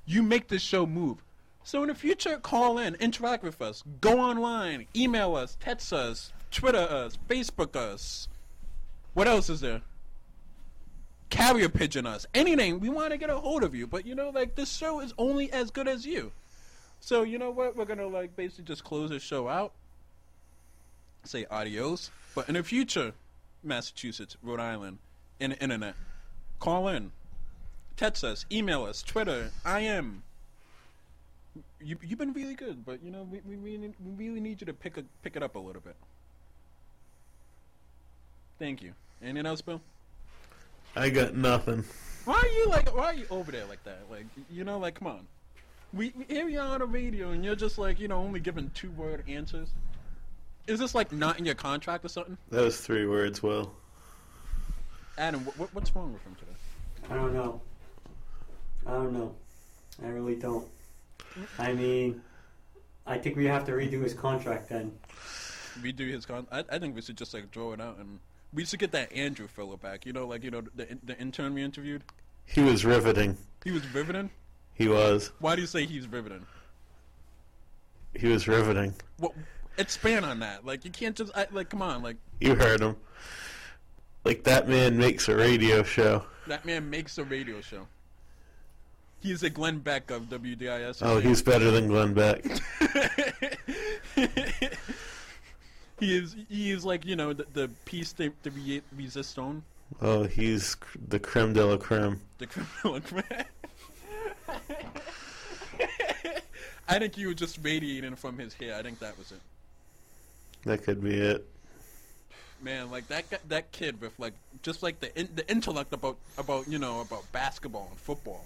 [0.06, 1.22] You make this show move.
[1.62, 6.32] So in the future, call in, interact with us, go online, email us, text us,
[6.50, 8.28] Twitter us, Facebook us.
[9.14, 9.82] What else is there?
[11.30, 12.26] Carrier pigeon us.
[12.34, 12.80] Anything.
[12.80, 15.14] We want to get a hold of you, but you know, like this show is
[15.16, 16.32] only as good as you.
[17.00, 17.76] So you know what?
[17.76, 19.72] We're gonna like basically just close this show out.
[21.24, 22.10] Say adios.
[22.34, 23.12] But in the future,
[23.62, 24.98] Massachusetts, Rhode Island,
[25.38, 25.94] in the internet,
[26.58, 27.12] call in,
[27.96, 29.50] text us, email us, Twitter.
[29.64, 30.22] I am.
[31.80, 34.66] You you've been really good, but you know we we really, we really need you
[34.66, 35.96] to pick a, pick it up a little bit.
[38.58, 38.92] Thank you.
[39.22, 39.80] Anything else, Bill?
[40.96, 41.84] I got nothing.
[42.24, 42.94] Why are you like?
[42.94, 44.00] Why are you over there like that?
[44.10, 45.26] Like you know, like come on.
[45.92, 48.40] We we- here you are on the radio, and you're just like you know only
[48.40, 49.68] giving two word answers.
[50.66, 52.36] Is this like not in your contract or something?
[52.50, 53.72] That was three words, Will.
[55.18, 56.52] Adam, what, what what's wrong with him today?
[57.10, 57.60] I don't know.
[58.86, 59.34] I don't know.
[60.02, 60.66] I really don't.
[61.58, 62.20] I mean,
[63.06, 64.92] I think we have to redo his contract then.
[65.80, 66.46] Redo his con.
[66.50, 68.18] I, I think we should just like draw it out, and
[68.52, 70.06] we should get that Andrew fella back.
[70.06, 72.02] You know, like you know the the intern we interviewed.
[72.44, 73.36] He was riveting.
[73.64, 74.30] He was riveting.
[74.74, 75.32] He was.
[75.38, 76.46] Why do you say he's riveting?
[78.14, 78.94] He was riveting.
[79.18, 79.32] What?
[79.78, 80.66] Expand on that.
[80.66, 82.02] Like you can't just I, like come on.
[82.02, 82.96] Like You heard him.
[84.24, 86.24] Like that man makes a radio show.
[86.46, 87.86] That man makes a radio show.
[89.20, 91.00] He's a Glenn Beck of WDIS.
[91.02, 92.42] Oh, he's better than Glenn Beck.
[96.00, 96.36] he is.
[96.48, 99.62] He is like you know the, the piece de, de resistance.
[100.00, 102.20] Oh, he's cr- the creme de la creme.
[102.38, 103.44] The creme de la crime.
[106.88, 108.74] I think he was just radiating from his hair.
[108.74, 109.40] I think that was it.
[110.64, 111.46] That could be it.
[112.62, 116.16] Man, like that gu- that kid with like just like the in, the intellect about
[116.36, 118.44] about you know about basketball and football.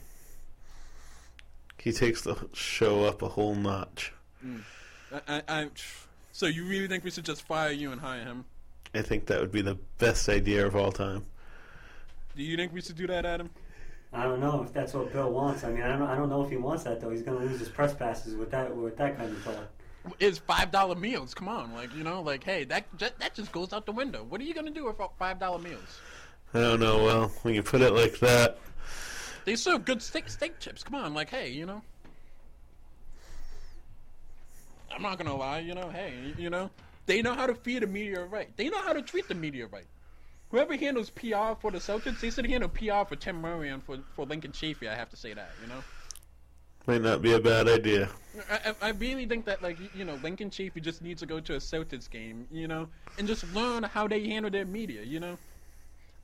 [1.78, 4.12] He takes the show up a whole notch.
[4.44, 4.62] Mm.
[5.12, 5.68] I, I, I,
[6.34, 8.44] so you really think we should just fire you and hire him?
[8.92, 11.24] I think that would be the best idea of all time.
[12.36, 13.50] Do you think we should do that, Adam?
[14.12, 15.62] I don't know if that's what Bill wants.
[15.62, 17.10] I mean, I don't, I don't know if he wants that though.
[17.10, 19.68] He's going to lose his press passes with that with that kind of talk.
[20.18, 21.34] It's five dollar meals.
[21.34, 24.24] Come on, like you know, like hey, that that just goes out the window.
[24.24, 26.00] What are you gonna do with five dollar meals?
[26.52, 27.02] I don't know.
[27.04, 28.58] Well, when you put it like that,
[29.44, 30.82] They serve good steak steak chips.
[30.82, 31.82] Come on, like hey, you know.
[34.94, 35.88] I'm not gonna lie, you know.
[35.90, 36.70] Hey, you know,
[37.06, 38.54] they know how to feed the media right.
[38.56, 39.86] They know how to treat the media right.
[40.50, 43.98] Whoever handles PR for the Celtics, they should handle PR for Tim Murray and for
[44.14, 44.88] for Lincoln Chafee.
[44.88, 45.82] I have to say that, you know.
[46.86, 48.08] might not be a bad idea.
[48.50, 51.54] I, I really think that like you know Lincoln Chafee just needs to go to
[51.54, 52.88] a Celtics game, you know,
[53.18, 55.36] and just learn how they handle their media, you know.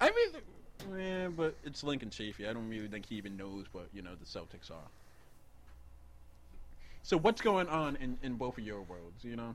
[0.01, 2.49] I mean, yeah, but it's Lincoln Chafee.
[2.49, 4.89] I don't really think he even knows what you know the Celtics are.
[7.03, 9.55] So what's going on in in both of your worlds, you know?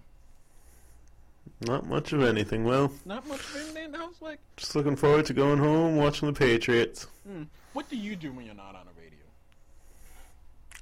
[1.61, 2.63] Not much of anything.
[2.65, 3.93] Well, Not much of anything.
[3.95, 7.05] I was like, just looking forward to going home, watching the Patriots.
[7.27, 7.43] hmm,
[7.73, 9.19] what do you do when you're not on a radio?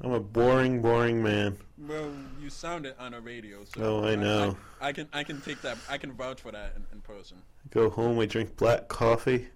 [0.01, 1.57] I'm a boring, boring man.
[1.77, 2.11] Well,
[2.41, 4.55] you sound it on a radio, so Oh, I know.
[4.81, 5.77] I, I can I can take that.
[5.89, 7.37] I can vouch for that in, in person.
[7.69, 9.47] Go home, We drink black coffee,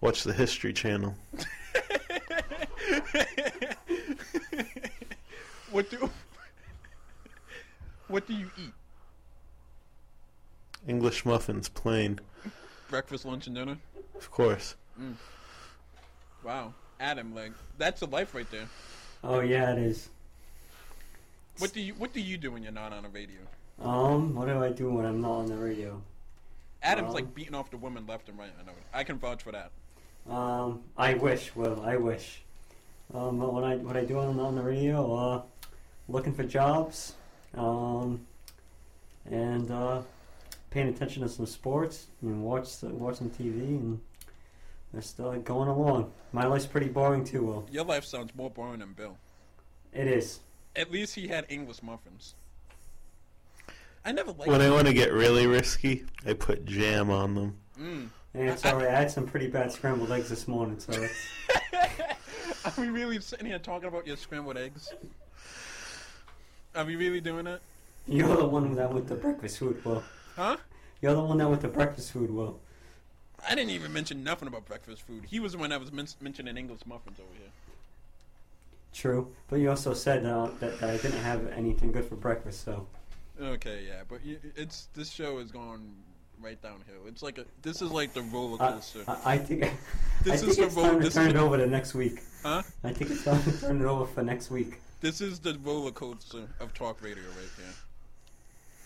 [0.00, 1.14] watch the History Channel.
[5.70, 6.10] What do
[8.08, 8.72] What do you eat?
[10.86, 12.20] English muffins, plain,
[12.88, 13.76] Breakfast, lunch, and dinner.
[14.16, 14.76] of course.
[14.98, 15.14] Mm.
[16.42, 18.66] Wow, Adam, like that's a life right there.
[19.22, 20.08] Oh yeah, it is.
[21.58, 23.40] What do you What do you do when you're not on a radio?
[23.82, 26.00] Um, what do I do when I'm not on the radio?
[26.82, 28.50] Adam's Um, like beating off the women left and right.
[28.58, 28.72] I know.
[28.94, 29.70] I can vouch for that.
[30.32, 31.54] Um, I wish.
[31.54, 32.42] Well, I wish.
[33.12, 35.12] Um, but what I what I do on on the radio?
[35.14, 35.42] Uh,
[36.08, 37.14] looking for jobs.
[37.54, 38.20] Um,
[39.30, 40.02] and uh,
[40.70, 44.00] paying attention to some sports and watch watch some TV and
[44.94, 46.12] just still going along.
[46.32, 47.42] My life's pretty boring too.
[47.44, 49.16] Will Your life sounds more boring than Bill.
[49.92, 50.40] it is.
[50.76, 52.34] At least he had English muffins.
[54.04, 54.46] I never liked.
[54.46, 57.56] When I want to get really risky, I put jam on them.
[57.80, 58.08] Mm.
[58.34, 58.88] And it's alright.
[58.88, 61.28] I had some pretty bad scrambled eggs this morning, so it's,
[62.64, 64.92] Are we really sitting here talking about your scrambled eggs?
[66.74, 67.60] Are we really doing that?
[68.06, 69.84] you're the one that with the breakfast food.
[69.84, 70.02] Will
[70.36, 70.56] Huh?
[71.02, 72.30] you're the one that with the breakfast food.
[72.30, 72.58] Will
[73.48, 75.24] I didn't even mention nothing about breakfast food.
[75.28, 77.50] He was the one that was men- mentioning English muffins over here.
[78.92, 82.64] true, but you also said uh, that, that I didn't have anything good for breakfast,
[82.64, 82.86] so.
[83.40, 84.20] Okay, yeah, but
[84.56, 85.94] it's this show is going
[86.40, 87.06] right downhill.
[87.06, 89.04] It's like a this is like the roller coaster.
[89.06, 89.70] I, I think.
[90.24, 91.94] This I is think the it's roll- time to this turn it over to next
[91.94, 92.22] week.
[92.42, 92.62] Huh?
[92.82, 94.80] I think it's time to turn it over for next week.
[95.00, 97.74] This is the roller coaster of talk radio right here.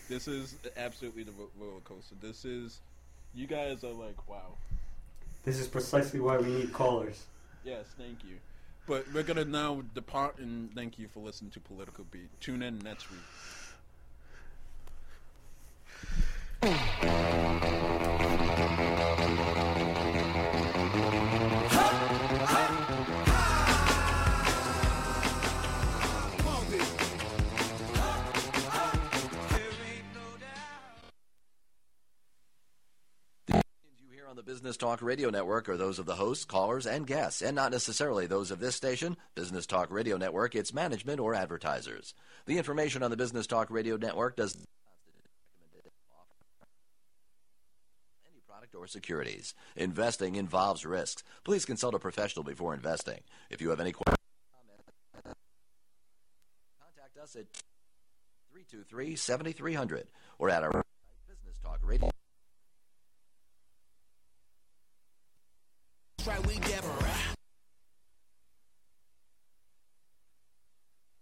[0.09, 2.13] This is absolutely the ro- roller coaster.
[2.21, 2.81] This is,
[3.33, 4.57] you guys are like, wow.
[5.43, 7.25] This is precisely why we need callers.
[7.63, 8.35] Yes, thank you.
[8.85, 12.29] But we're gonna now depart and thank you for listening to Political Beat.
[12.41, 13.19] Tune in next week.
[34.63, 38.27] Business Talk Radio Network are those of the hosts, callers, and guests, and not necessarily
[38.27, 42.13] those of this station, Business Talk Radio Network, its management, or advertisers.
[42.45, 44.65] The information on the Business Talk Radio Network does not
[48.25, 49.53] any product or securities.
[49.75, 51.23] Investing involves risks.
[51.43, 53.19] Please consult a professional before investing.
[53.49, 54.15] If you have any questions,
[56.79, 57.47] contact us at
[58.55, 60.03] 323-7300
[60.39, 60.83] or at our website,
[61.27, 62.12] Business Talk Radio.